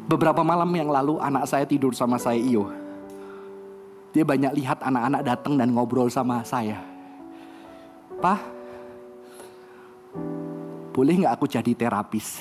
Beberapa 0.07 0.39
malam 0.39 0.71
yang 0.71 0.87
lalu 0.87 1.19
anak 1.19 1.51
saya 1.51 1.67
tidur 1.67 1.91
sama 1.91 2.15
saya 2.15 2.39
Iyo. 2.39 2.71
Dia 4.15 4.23
banyak 4.23 4.55
lihat 4.55 4.79
anak-anak 4.79 5.21
datang 5.27 5.59
dan 5.59 5.75
ngobrol 5.75 6.07
sama 6.07 6.47
saya. 6.47 6.79
Pak, 8.17 8.39
boleh 10.95 11.13
nggak 11.21 11.33
aku 11.35 11.45
jadi 11.51 11.71
terapis? 11.75 12.39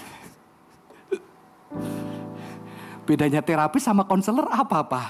Bedanya 3.02 3.42
terapis 3.42 3.82
sama 3.82 4.06
konselor 4.06 4.46
apa, 4.46 4.86
Pak? 4.86 5.08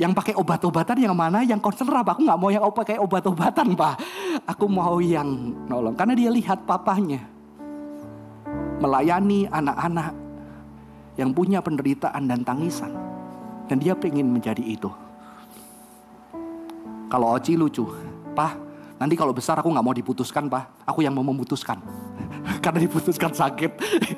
Yang 0.00 0.12
pakai 0.16 0.34
obat-obatan 0.40 0.98
yang 1.04 1.12
mana? 1.12 1.44
Yang 1.44 1.60
konselor 1.60 2.00
apa? 2.00 2.16
Aku 2.16 2.24
nggak 2.24 2.40
mau 2.40 2.48
yang 2.48 2.64
pakai 2.64 2.96
obat-obatan, 2.96 3.76
Pak. 3.76 3.94
Aku 4.56 4.72
mau 4.72 5.04
yang 5.04 5.52
nolong. 5.68 5.92
Karena 5.92 6.16
dia 6.16 6.32
lihat 6.32 6.64
papanya 6.64 7.28
melayani 8.80 9.44
anak-anak 9.52 10.27
yang 11.18 11.34
punya 11.34 11.58
penderitaan 11.58 12.30
dan 12.30 12.46
tangisan. 12.46 12.94
Dan 13.68 13.82
dia 13.82 13.92
pengen 13.98 14.30
menjadi 14.30 14.62
itu. 14.62 14.88
Kalau 17.10 17.36
Oci 17.36 17.58
lucu, 17.58 17.84
Pak, 18.32 18.52
nanti 18.96 19.18
kalau 19.18 19.34
besar 19.34 19.60
aku 19.60 19.68
nggak 19.68 19.84
mau 19.84 19.92
diputuskan, 19.92 20.48
Pak. 20.48 20.88
Aku 20.88 21.04
yang 21.04 21.12
mau 21.12 21.26
memutuskan. 21.26 21.76
Karena 22.64 22.80
diputuskan 22.80 23.34
sakit. 23.34 23.72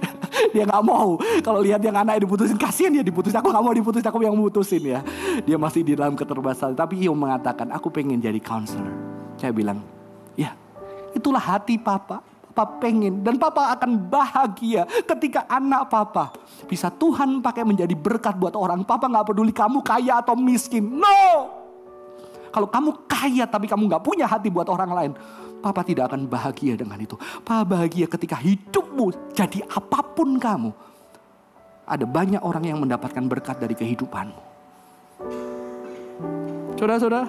dia 0.55 0.63
nggak 0.69 0.85
mau. 0.87 1.19
Kalau 1.43 1.65
lihat 1.65 1.83
yang 1.83 1.99
anak 1.99 2.23
diputusin, 2.23 2.55
kasihan 2.55 2.95
dia 2.95 3.03
diputusin. 3.03 3.43
Aku 3.43 3.51
nggak 3.51 3.65
mau 3.65 3.75
diputusin, 3.75 4.07
aku 4.07 4.23
yang 4.23 4.37
memutusin 4.39 4.83
ya. 4.85 5.01
Dia 5.43 5.59
masih 5.59 5.83
di 5.83 5.99
dalam 5.99 6.15
keterbatasan. 6.15 6.79
Tapi 6.79 7.03
Iyo 7.03 7.17
mengatakan, 7.17 7.75
aku 7.75 7.91
pengen 7.91 8.23
jadi 8.23 8.39
counselor. 8.39 8.93
Saya 9.35 9.51
bilang, 9.51 9.83
ya 10.39 10.55
itulah 11.17 11.43
hati 11.43 11.75
papa. 11.81 12.30
Papa 12.51 12.83
pengen 12.83 13.23
dan 13.23 13.39
papa 13.39 13.71
akan 13.79 14.11
bahagia 14.11 14.83
ketika 15.07 15.47
anak 15.47 15.87
papa 15.87 16.35
bisa 16.67 16.91
Tuhan 16.91 17.39
pakai 17.39 17.63
menjadi 17.63 17.95
berkat 17.95 18.35
buat 18.35 18.59
orang. 18.59 18.83
Papa 18.83 19.07
nggak 19.07 19.31
peduli 19.31 19.55
kamu 19.55 19.81
kaya 19.87 20.19
atau 20.19 20.35
miskin. 20.35 20.83
No. 20.83 21.47
Kalau 22.51 22.67
kamu 22.67 23.07
kaya 23.07 23.47
tapi 23.47 23.71
kamu 23.71 23.87
nggak 23.87 24.03
punya 24.03 24.27
hati 24.27 24.51
buat 24.51 24.67
orang 24.67 24.91
lain, 24.91 25.13
Papa 25.63 25.87
tidak 25.87 26.11
akan 26.11 26.27
bahagia 26.27 26.75
dengan 26.75 26.99
itu. 26.99 27.15
Papa 27.47 27.63
bahagia 27.63 28.11
ketika 28.11 28.35
hidupmu 28.41 29.37
jadi 29.37 29.63
apa 29.71 30.03
pun 30.03 30.35
kamu. 30.41 30.75
Ada 31.87 32.07
banyak 32.07 32.43
orang 32.43 32.65
yang 32.67 32.79
mendapatkan 32.83 33.23
berkat 33.31 33.63
dari 33.63 33.79
kehidupanmu. 33.79 34.43
Saudara-saudara, 36.81 37.29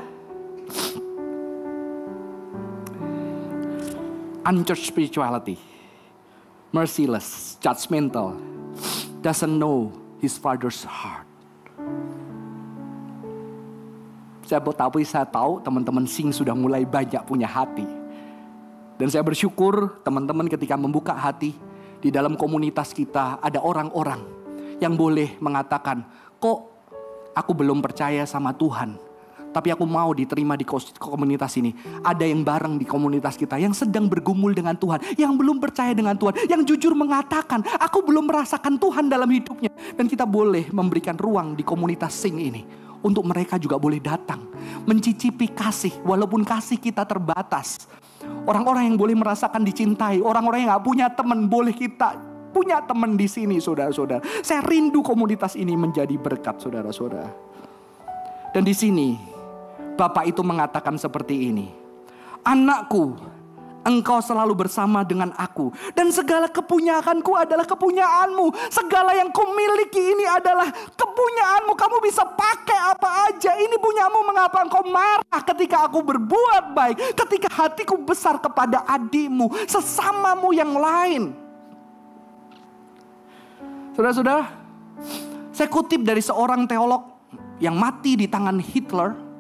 unchurched 4.46 4.90
spirituality, 4.90 5.58
merciless, 6.74 7.58
judgmental, 7.62 8.38
doesn't 9.22 9.54
know 9.58 9.94
his 10.18 10.38
father's 10.38 10.82
heart. 10.86 11.28
Saya 14.46 14.60
tapi 14.60 15.08
saya 15.08 15.24
tahu 15.24 15.64
teman-teman 15.64 16.04
sing 16.04 16.36
sudah 16.36 16.52
mulai 16.52 16.84
banyak 16.84 17.24
punya 17.24 17.48
hati. 17.48 17.88
Dan 19.00 19.08
saya 19.08 19.24
bersyukur 19.24 20.04
teman-teman 20.04 20.46
ketika 20.52 20.76
membuka 20.76 21.16
hati 21.16 21.56
di 22.04 22.10
dalam 22.12 22.36
komunitas 22.36 22.92
kita 22.92 23.40
ada 23.40 23.64
orang-orang 23.64 24.22
yang 24.84 24.98
boleh 24.98 25.40
mengatakan, 25.40 26.04
kok 26.42 26.60
aku 27.32 27.52
belum 27.56 27.80
percaya 27.80 28.28
sama 28.28 28.52
Tuhan. 28.52 29.11
Tapi 29.52 29.70
aku 29.72 29.84
mau 29.84 30.16
diterima 30.16 30.56
di 30.56 30.64
komunitas 30.98 31.60
ini. 31.60 31.76
Ada 32.02 32.24
yang 32.24 32.42
bareng 32.42 32.80
di 32.80 32.88
komunitas 32.88 33.36
kita 33.36 33.60
yang 33.60 33.76
sedang 33.76 34.08
bergumul 34.08 34.56
dengan 34.56 34.76
Tuhan, 34.80 35.20
yang 35.20 35.36
belum 35.36 35.60
percaya 35.60 35.92
dengan 35.92 36.16
Tuhan, 36.16 36.48
yang 36.48 36.64
jujur 36.64 36.96
mengatakan, 36.96 37.64
"Aku 37.84 38.04
belum 38.04 38.32
merasakan 38.32 38.80
Tuhan 38.80 39.12
dalam 39.12 39.28
hidupnya." 39.28 39.70
Dan 39.96 40.08
kita 40.08 40.24
boleh 40.24 40.72
memberikan 40.72 41.20
ruang 41.20 41.54
di 41.54 41.64
komunitas 41.68 42.16
sing 42.16 42.40
ini 42.40 42.64
untuk 43.02 43.26
mereka 43.26 43.58
juga 43.58 43.76
boleh 43.82 43.98
datang, 43.98 44.46
mencicipi 44.86 45.52
kasih, 45.52 46.02
walaupun 46.06 46.46
kasih 46.46 46.78
kita 46.78 47.04
terbatas. 47.04 47.90
Orang-orang 48.46 48.94
yang 48.94 48.98
boleh 48.98 49.18
merasakan 49.18 49.66
dicintai, 49.66 50.22
orang-orang 50.22 50.66
yang 50.66 50.70
gak 50.78 50.86
punya 50.86 51.08
teman, 51.10 51.50
boleh 51.50 51.74
kita 51.74 52.14
punya 52.54 52.84
teman 52.86 53.18
di 53.18 53.26
sini, 53.26 53.58
saudara-saudara. 53.58 54.22
Saya 54.46 54.62
rindu 54.62 55.02
komunitas 55.02 55.58
ini 55.58 55.74
menjadi 55.74 56.14
berkat, 56.20 56.62
saudara-saudara. 56.62 57.32
Dan 58.52 58.68
di 58.68 58.76
sini, 58.76 59.16
Bapak 59.96 60.28
itu 60.28 60.42
mengatakan 60.42 60.98
seperti 60.98 61.52
ini. 61.54 61.68
Anakku, 62.42 63.14
Engkau 63.82 64.22
selalu 64.22 64.54
bersama 64.54 65.02
dengan 65.02 65.34
aku. 65.34 65.74
Dan 65.98 66.14
segala 66.14 66.46
kepunyaanku 66.46 67.34
adalah 67.34 67.66
kepunyaanmu. 67.66 68.70
Segala 68.70 69.18
yang 69.18 69.34
kumiliki 69.34 70.14
ini 70.14 70.26
adalah 70.30 70.70
kepunyaanmu. 70.94 71.74
Kamu 71.74 71.98
bisa 72.06 72.22
pakai 72.22 72.78
apa 72.94 73.10
aja. 73.34 73.58
Ini 73.58 73.74
punyamu 73.82 74.22
mengapa 74.22 74.62
engkau 74.62 74.86
marah 74.86 75.42
ketika 75.42 75.90
aku 75.90 76.06
berbuat 76.06 76.78
baik. 76.78 77.18
Ketika 77.18 77.50
hatiku 77.50 77.98
besar 77.98 78.38
kepada 78.38 78.86
adikmu. 78.86 79.50
Sesamamu 79.66 80.54
yang 80.54 80.78
lain. 80.78 81.34
Saudara-saudara, 83.98 84.46
saya 85.50 85.68
kutip 85.68 86.06
dari 86.06 86.22
seorang 86.22 86.70
teolog 86.70 87.18
yang 87.58 87.74
mati 87.74 88.14
di 88.14 88.30
tangan 88.30 88.62
Hitler 88.62 89.31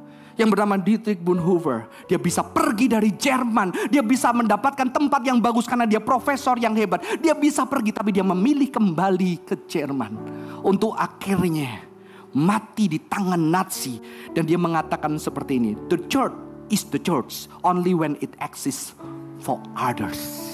yang 0.41 0.49
bernama 0.49 0.75
Dietrich 0.81 1.21
Bonhoeffer. 1.21 1.85
Dia 2.09 2.17
bisa 2.17 2.41
pergi 2.41 2.89
dari 2.89 3.13
Jerman, 3.13 3.93
dia 3.93 4.01
bisa 4.01 4.33
mendapatkan 4.33 4.89
tempat 4.89 5.21
yang 5.21 5.37
bagus 5.37 5.69
karena 5.69 5.85
dia 5.85 6.01
profesor 6.01 6.57
yang 6.57 6.73
hebat. 6.73 7.05
Dia 7.21 7.37
bisa 7.37 7.69
pergi 7.69 7.93
tapi 7.93 8.09
dia 8.09 8.25
memilih 8.25 8.73
kembali 8.73 9.45
ke 9.45 9.55
Jerman 9.69 10.17
untuk 10.65 10.97
akhirnya 10.97 11.85
mati 12.33 12.89
di 12.89 12.99
tangan 13.05 13.39
Nazi 13.39 14.01
dan 14.33 14.49
dia 14.49 14.57
mengatakan 14.57 15.21
seperti 15.21 15.61
ini, 15.61 15.71
the 15.93 16.01
church 16.09 16.33
is 16.73 16.87
the 16.89 16.97
church 16.97 17.45
only 17.61 17.93
when 17.93 18.17
it 18.23 18.33
exists 18.41 18.97
for 19.43 19.61
others. 19.77 20.49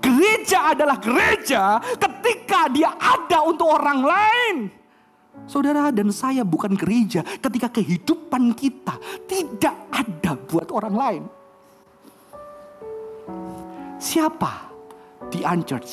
Gereja 0.00 0.72
adalah 0.72 0.96
gereja 0.96 1.76
ketika 2.00 2.72
dia 2.72 2.96
ada 2.96 3.44
untuk 3.44 3.68
orang 3.68 4.00
lain. 4.00 4.79
Saudara 5.50 5.90
dan 5.90 6.14
saya 6.14 6.46
bukan 6.46 6.78
gereja 6.78 7.26
ketika 7.42 7.82
kehidupan 7.82 8.54
kita 8.54 8.94
tidak 9.26 9.74
ada 9.90 10.38
buat 10.46 10.68
orang 10.70 10.94
lain. 10.94 11.22
Siapa 14.00 14.70
di 15.28 15.42
unchurch? 15.42 15.92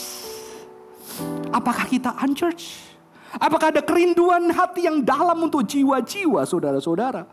Apakah 1.49 1.85
kita 1.89 2.13
unchurch? 2.21 2.85
Apakah 3.35 3.73
ada 3.73 3.81
kerinduan 3.83 4.53
hati 4.53 4.87
yang 4.87 5.03
dalam 5.03 5.41
untuk 5.43 5.65
jiwa-jiwa 5.65 6.45
saudara-saudara? 6.47 7.27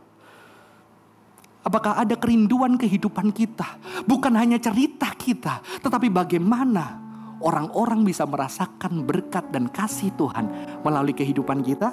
Apakah 1.64 1.96
ada 1.96 2.16
kerinduan 2.16 2.76
kehidupan 2.76 3.32
kita? 3.32 3.80
Bukan 4.04 4.36
hanya 4.36 4.60
cerita 4.60 5.12
kita, 5.16 5.64
tetapi 5.80 6.12
bagaimana 6.12 7.03
orang-orang 7.44 8.08
bisa 8.08 8.24
merasakan 8.24 9.04
berkat 9.04 9.44
dan 9.52 9.68
kasih 9.68 10.08
Tuhan 10.16 10.48
melalui 10.80 11.12
kehidupan 11.12 11.60
kita? 11.60 11.92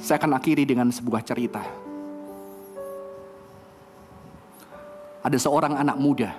Saya 0.00 0.16
akan 0.16 0.40
akhiri 0.40 0.64
dengan 0.64 0.88
sebuah 0.88 1.20
cerita. 1.20 1.60
Ada 5.20 5.36
seorang 5.36 5.76
anak 5.76 6.00
muda 6.00 6.32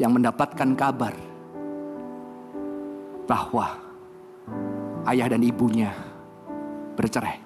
yang 0.00 0.16
mendapatkan 0.16 0.72
kabar 0.72 1.12
bahwa 3.28 3.76
ayah 5.12 5.28
dan 5.28 5.44
ibunya 5.44 5.92
bercerai. 6.96 7.41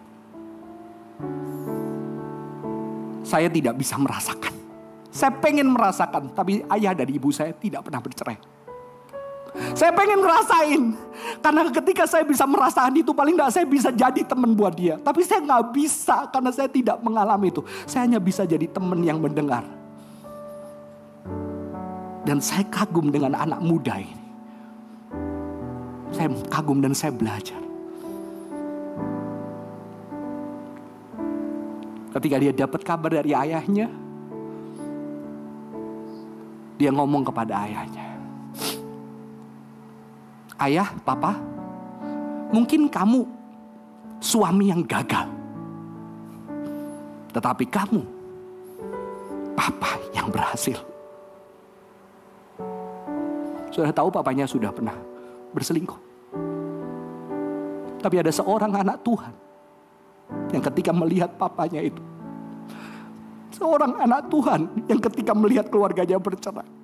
Saya 3.36 3.52
tidak 3.52 3.76
bisa 3.76 4.00
merasakan. 4.00 4.54
Saya 5.12 5.28
pengen 5.36 5.68
merasakan, 5.68 6.32
tapi 6.32 6.64
ayah 6.72 6.96
dan 6.96 7.04
ibu 7.12 7.28
saya 7.28 7.52
tidak 7.52 7.84
pernah 7.84 8.00
bercerai. 8.00 8.40
Saya 9.76 9.92
pengen 9.92 10.24
ngerasain. 10.24 10.82
Karena 11.44 11.68
ketika 11.68 12.08
saya 12.08 12.24
bisa 12.24 12.48
merasakan 12.48 12.96
itu 12.96 13.12
paling 13.12 13.36
tidak 13.36 13.52
saya 13.52 13.68
bisa 13.68 13.92
jadi 13.92 14.24
teman 14.24 14.56
buat 14.56 14.72
dia. 14.72 14.96
Tapi 14.96 15.20
saya 15.20 15.44
nggak 15.44 15.64
bisa 15.68 16.32
karena 16.32 16.48
saya 16.48 16.68
tidak 16.72 16.96
mengalami 17.04 17.52
itu. 17.52 17.60
Saya 17.84 18.08
hanya 18.08 18.16
bisa 18.16 18.48
jadi 18.48 18.64
teman 18.72 19.04
yang 19.04 19.20
mendengar. 19.20 19.68
Dan 22.24 22.40
saya 22.40 22.64
kagum 22.72 23.12
dengan 23.12 23.36
anak 23.36 23.60
muda 23.60 24.00
ini. 24.00 24.24
Saya 26.08 26.32
kagum 26.48 26.80
dan 26.80 26.96
saya 26.96 27.12
belajar. 27.12 27.60
Ketika 32.16 32.40
dia 32.40 32.48
dapat 32.48 32.80
kabar 32.80 33.12
dari 33.12 33.36
ayahnya, 33.36 33.92
dia 36.80 36.88
ngomong 36.88 37.28
kepada 37.28 37.60
ayahnya, 37.68 38.16
ayah, 40.64 40.88
papa, 41.04 41.36
mungkin 42.48 42.88
kamu 42.88 43.20
suami 44.16 44.72
yang 44.72 44.80
gagal. 44.88 45.28
Tetapi 47.36 47.68
kamu, 47.68 48.00
papa 49.52 50.00
yang 50.16 50.32
berhasil. 50.32 50.80
Sudah 53.68 53.92
tahu 53.92 54.08
papanya 54.08 54.48
sudah 54.48 54.72
pernah 54.72 54.96
berselingkuh. 55.52 56.00
Tapi 58.00 58.16
ada 58.16 58.32
seorang 58.32 58.72
anak 58.72 59.04
Tuhan 59.04 59.44
yang 60.50 60.62
ketika 60.72 60.90
melihat 60.94 61.30
papanya 61.34 61.82
itu. 61.82 62.02
Seorang 63.56 63.96
anak 64.00 64.28
Tuhan 64.28 64.68
yang 64.84 65.00
ketika 65.00 65.32
melihat 65.32 65.66
keluarganya 65.72 66.20
bercerai 66.20 66.76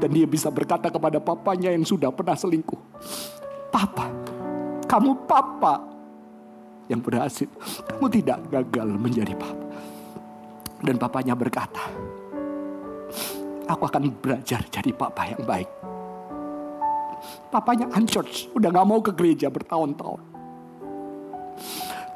dan 0.00 0.08
dia 0.10 0.24
bisa 0.24 0.48
berkata 0.48 0.88
kepada 0.88 1.20
papanya 1.20 1.70
yang 1.70 1.84
sudah 1.84 2.08
pernah 2.08 2.34
selingkuh. 2.34 2.80
Papa, 3.68 4.08
kamu 4.88 5.28
papa 5.28 5.84
yang 6.88 7.04
berhasil. 7.04 7.46
Kamu 7.86 8.08
tidak 8.08 8.40
gagal 8.48 8.88
menjadi 8.96 9.36
papa. 9.36 9.66
Dan 10.80 10.96
papanya 10.96 11.36
berkata, 11.36 11.84
aku 13.68 13.82
akan 13.84 14.08
belajar 14.16 14.64
jadi 14.72 14.90
papa 14.96 15.28
yang 15.28 15.44
baik. 15.44 15.68
Papanya 17.52 17.86
unchurch, 17.92 18.48
udah 18.56 18.72
gak 18.72 18.88
mau 18.88 19.04
ke 19.04 19.12
gereja 19.12 19.52
bertahun-tahun. 19.52 20.20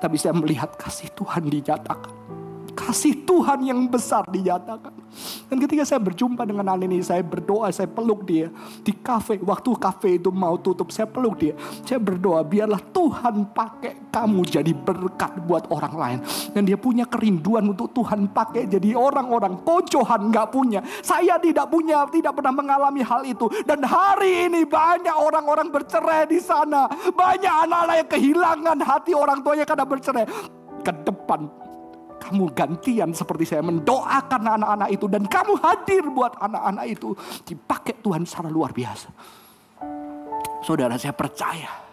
Tapi 0.04 0.20
saya 0.20 0.36
melihat 0.36 0.68
kasih 0.76 1.08
Tuhan 1.16 1.48
dinyatakan. 1.48 2.12
Kasih 2.84 3.24
Tuhan 3.24 3.64
yang 3.64 3.80
besar 3.88 4.28
dinyatakan. 4.28 4.92
Dan 5.48 5.56
ketika 5.56 5.88
saya 5.88 6.04
berjumpa 6.04 6.44
dengan 6.44 6.68
anak 6.68 6.84
ini, 6.84 7.00
saya 7.00 7.24
berdoa, 7.24 7.72
saya 7.72 7.88
peluk 7.88 8.28
dia 8.28 8.52
di 8.84 8.92
kafe. 8.92 9.40
Waktu 9.40 9.70
kafe 9.80 10.20
itu 10.20 10.28
mau 10.28 10.60
tutup, 10.60 10.92
saya 10.92 11.08
peluk 11.08 11.40
dia. 11.40 11.56
Saya 11.80 11.96
berdoa, 11.96 12.44
biarlah 12.44 12.82
Tuhan 12.92 13.56
pakai 13.56 14.12
kamu 14.12 14.40
jadi 14.44 14.72
berkat 14.76 15.48
buat 15.48 15.64
orang 15.72 15.94
lain. 15.96 16.18
Dan 16.52 16.68
dia 16.68 16.76
punya 16.76 17.08
kerinduan 17.08 17.64
untuk 17.72 17.88
Tuhan 17.96 18.28
pakai 18.28 18.68
jadi 18.68 18.92
orang-orang. 18.92 19.64
Kocohan 19.64 20.28
nggak 20.28 20.48
punya. 20.52 20.84
Saya 21.00 21.40
tidak 21.40 21.72
punya, 21.72 22.04
tidak 22.12 22.36
pernah 22.36 22.52
mengalami 22.52 23.00
hal 23.00 23.24
itu. 23.24 23.48
Dan 23.64 23.80
hari 23.80 24.52
ini 24.52 24.68
banyak 24.68 25.16
orang-orang 25.16 25.72
bercerai 25.72 26.28
di 26.28 26.36
sana. 26.36 26.84
Banyak 26.92 27.54
anak-anak 27.64 27.96
yang 27.96 28.10
kehilangan 28.12 28.78
hati 28.84 29.16
orang 29.16 29.40
tuanya 29.40 29.64
karena 29.64 29.88
bercerai. 29.88 30.28
Ke 30.84 30.92
depan 30.92 31.48
kamu 32.24 32.56
gantian 32.56 33.12
seperti 33.12 33.44
saya 33.44 33.60
mendoakan 33.60 34.42
anak-anak 34.60 34.88
itu 34.88 35.06
dan 35.12 35.28
kamu 35.28 35.60
hadir 35.60 36.02
buat 36.08 36.32
anak-anak 36.40 36.84
itu 36.88 37.12
dipakai 37.44 38.00
Tuhan 38.00 38.24
secara 38.24 38.48
luar 38.48 38.72
biasa. 38.72 39.08
Saudara 40.64 40.96
saya 40.96 41.12
percaya 41.12 41.84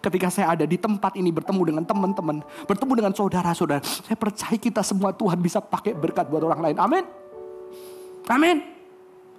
ketika 0.00 0.32
saya 0.32 0.56
ada 0.56 0.64
di 0.64 0.80
tempat 0.80 1.12
ini 1.18 1.28
bertemu 1.28 1.62
dengan 1.74 1.84
teman-teman, 1.84 2.40
bertemu 2.64 2.92
dengan 3.04 3.12
saudara-saudara, 3.12 3.84
saya 3.84 4.16
percaya 4.16 4.56
kita 4.56 4.80
semua 4.80 5.12
Tuhan 5.12 5.36
bisa 5.36 5.60
pakai 5.60 5.92
berkat 5.92 6.26
buat 6.32 6.40
orang 6.40 6.60
lain. 6.70 6.76
Amin. 6.80 7.04
Amin. 8.30 8.56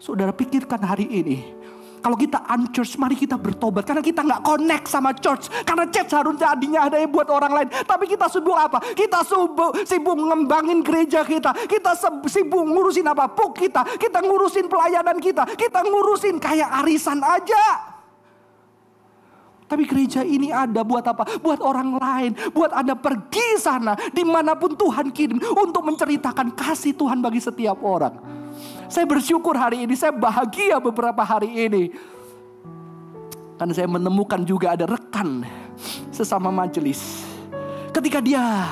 Saudara 0.02 0.34
pikirkan 0.34 0.82
hari 0.82 1.06
ini, 1.06 1.61
kalau 2.02 2.18
kita 2.18 2.42
unchurch, 2.50 2.98
mari 2.98 3.14
kita 3.14 3.38
bertobat. 3.38 3.86
Karena 3.86 4.02
kita 4.02 4.26
nggak 4.26 4.42
connect 4.42 4.90
sama 4.90 5.14
church. 5.14 5.54
Karena 5.62 5.86
church 5.86 6.10
harusnya 6.10 6.50
adinya 6.50 6.90
ada 6.90 6.98
yang 6.98 7.14
buat 7.14 7.30
orang 7.30 7.54
lain. 7.54 7.70
Tapi 7.86 8.10
kita 8.10 8.26
sibuk 8.26 8.58
apa? 8.58 8.82
Kita 8.98 9.22
sibuk, 9.22 9.86
sibuk 9.86 10.18
ngembangin 10.18 10.82
gereja 10.82 11.22
kita. 11.22 11.54
Kita 11.70 11.94
sibuk 12.26 12.66
ngurusin 12.66 13.06
apa? 13.06 13.30
Puk 13.30 13.54
kita. 13.54 13.86
Kita 14.02 14.18
ngurusin 14.26 14.66
pelayanan 14.66 15.22
kita. 15.22 15.46
Kita 15.54 15.86
ngurusin 15.86 16.42
kayak 16.42 16.82
arisan 16.82 17.22
aja. 17.22 17.94
Tapi 19.70 19.86
gereja 19.86 20.26
ini 20.26 20.50
ada 20.50 20.82
buat 20.82 21.06
apa? 21.06 21.38
Buat 21.38 21.62
orang 21.62 22.02
lain. 22.02 22.32
Buat 22.50 22.82
Anda 22.82 22.98
pergi 22.98 23.62
sana 23.62 23.94
di 24.10 24.26
mana 24.26 24.58
pun 24.58 24.74
Tuhan 24.74 25.14
kirim. 25.14 25.38
Untuk 25.54 25.86
menceritakan 25.86 26.58
kasih 26.58 26.98
Tuhan 26.98 27.22
bagi 27.22 27.40
setiap 27.40 27.78
orang. 27.86 28.41
Saya 28.92 29.08
bersyukur 29.08 29.56
hari 29.56 29.88
ini. 29.88 29.96
Saya 29.96 30.12
bahagia 30.12 30.76
beberapa 30.84 31.24
hari 31.24 31.48
ini. 31.48 31.96
Karena 33.56 33.72
saya 33.72 33.88
menemukan 33.88 34.44
juga 34.44 34.76
ada 34.76 34.84
rekan 34.84 35.48
sesama 36.12 36.52
majelis. 36.52 37.24
Ketika 37.96 38.20
dia 38.20 38.68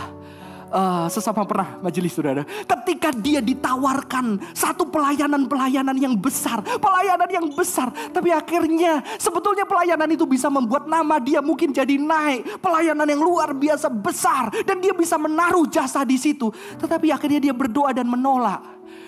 uh, 0.69 1.07
sesama 1.11 1.43
pernah 1.45 1.81
majelis 1.81 2.13
saudara. 2.13 2.45
Ketika 2.45 3.09
dia 3.13 3.41
ditawarkan 3.41 4.53
satu 4.53 4.87
pelayanan-pelayanan 4.89 5.97
yang 5.97 6.15
besar, 6.15 6.61
pelayanan 6.61 7.29
yang 7.29 7.47
besar, 7.53 7.91
tapi 8.13 8.33
akhirnya 8.33 9.01
sebetulnya 9.17 9.65
pelayanan 9.65 10.09
itu 10.13 10.25
bisa 10.25 10.47
membuat 10.47 10.85
nama 10.85 11.17
dia 11.17 11.41
mungkin 11.43 11.73
jadi 11.73 11.97
naik, 11.97 12.61
pelayanan 12.61 13.05
yang 13.09 13.21
luar 13.21 13.53
biasa 13.53 13.89
besar 13.89 14.53
dan 14.63 14.79
dia 14.79 14.93
bisa 14.93 15.17
menaruh 15.17 15.67
jasa 15.67 16.05
di 16.05 16.17
situ. 16.17 16.49
Tetapi 16.79 17.11
akhirnya 17.13 17.51
dia 17.51 17.53
berdoa 17.53 17.91
dan 17.91 18.07
menolak. 18.07 18.61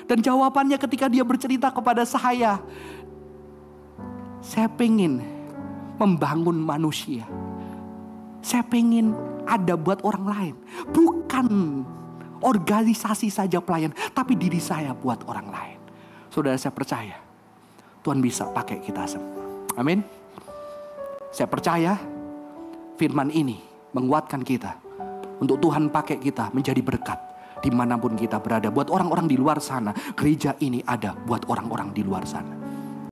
Dan 0.05 0.19
jawabannya 0.19 0.75
ketika 0.75 1.07
dia 1.07 1.23
bercerita 1.23 1.71
kepada 1.71 2.03
saya, 2.03 2.59
saya 4.43 4.67
pengen 4.67 5.23
membangun 6.01 6.57
manusia. 6.57 7.23
Saya 8.41 8.65
pengen 8.65 9.13
ada 9.45 9.73
buat 9.77 10.01
orang 10.05 10.25
lain. 10.25 10.55
Bukan 10.89 11.47
organisasi 12.41 13.29
saja 13.29 13.61
pelayan, 13.61 13.93
tapi 14.11 14.33
diri 14.33 14.57
saya 14.57 14.91
buat 14.97 15.23
orang 15.29 15.47
lain. 15.49 15.79
Saudara 16.31 16.57
saya 16.57 16.73
percaya, 16.73 17.17
Tuhan 18.01 18.19
bisa 18.19 18.49
pakai 18.49 18.81
kita 18.81 19.05
semua. 19.05 19.69
Amin. 19.77 20.01
Saya 21.31 21.47
percaya 21.47 21.95
firman 22.99 23.31
ini 23.31 23.61
menguatkan 23.95 24.43
kita. 24.43 24.77
Untuk 25.41 25.57
Tuhan 25.57 25.89
pakai 25.89 26.21
kita 26.21 26.53
menjadi 26.53 26.81
berkat 26.85 27.17
di 27.61 27.69
mana 27.73 27.97
pun 27.97 28.13
kita 28.13 28.37
berada. 28.37 28.69
Buat 28.69 28.93
orang-orang 28.93 29.25
di 29.25 29.37
luar 29.37 29.57
sana, 29.57 29.93
gereja 30.13 30.53
ini 30.61 30.85
ada 30.85 31.13
buat 31.13 31.45
orang-orang 31.49 31.93
di 31.93 32.01
luar 32.05 32.25
sana. 32.25 32.60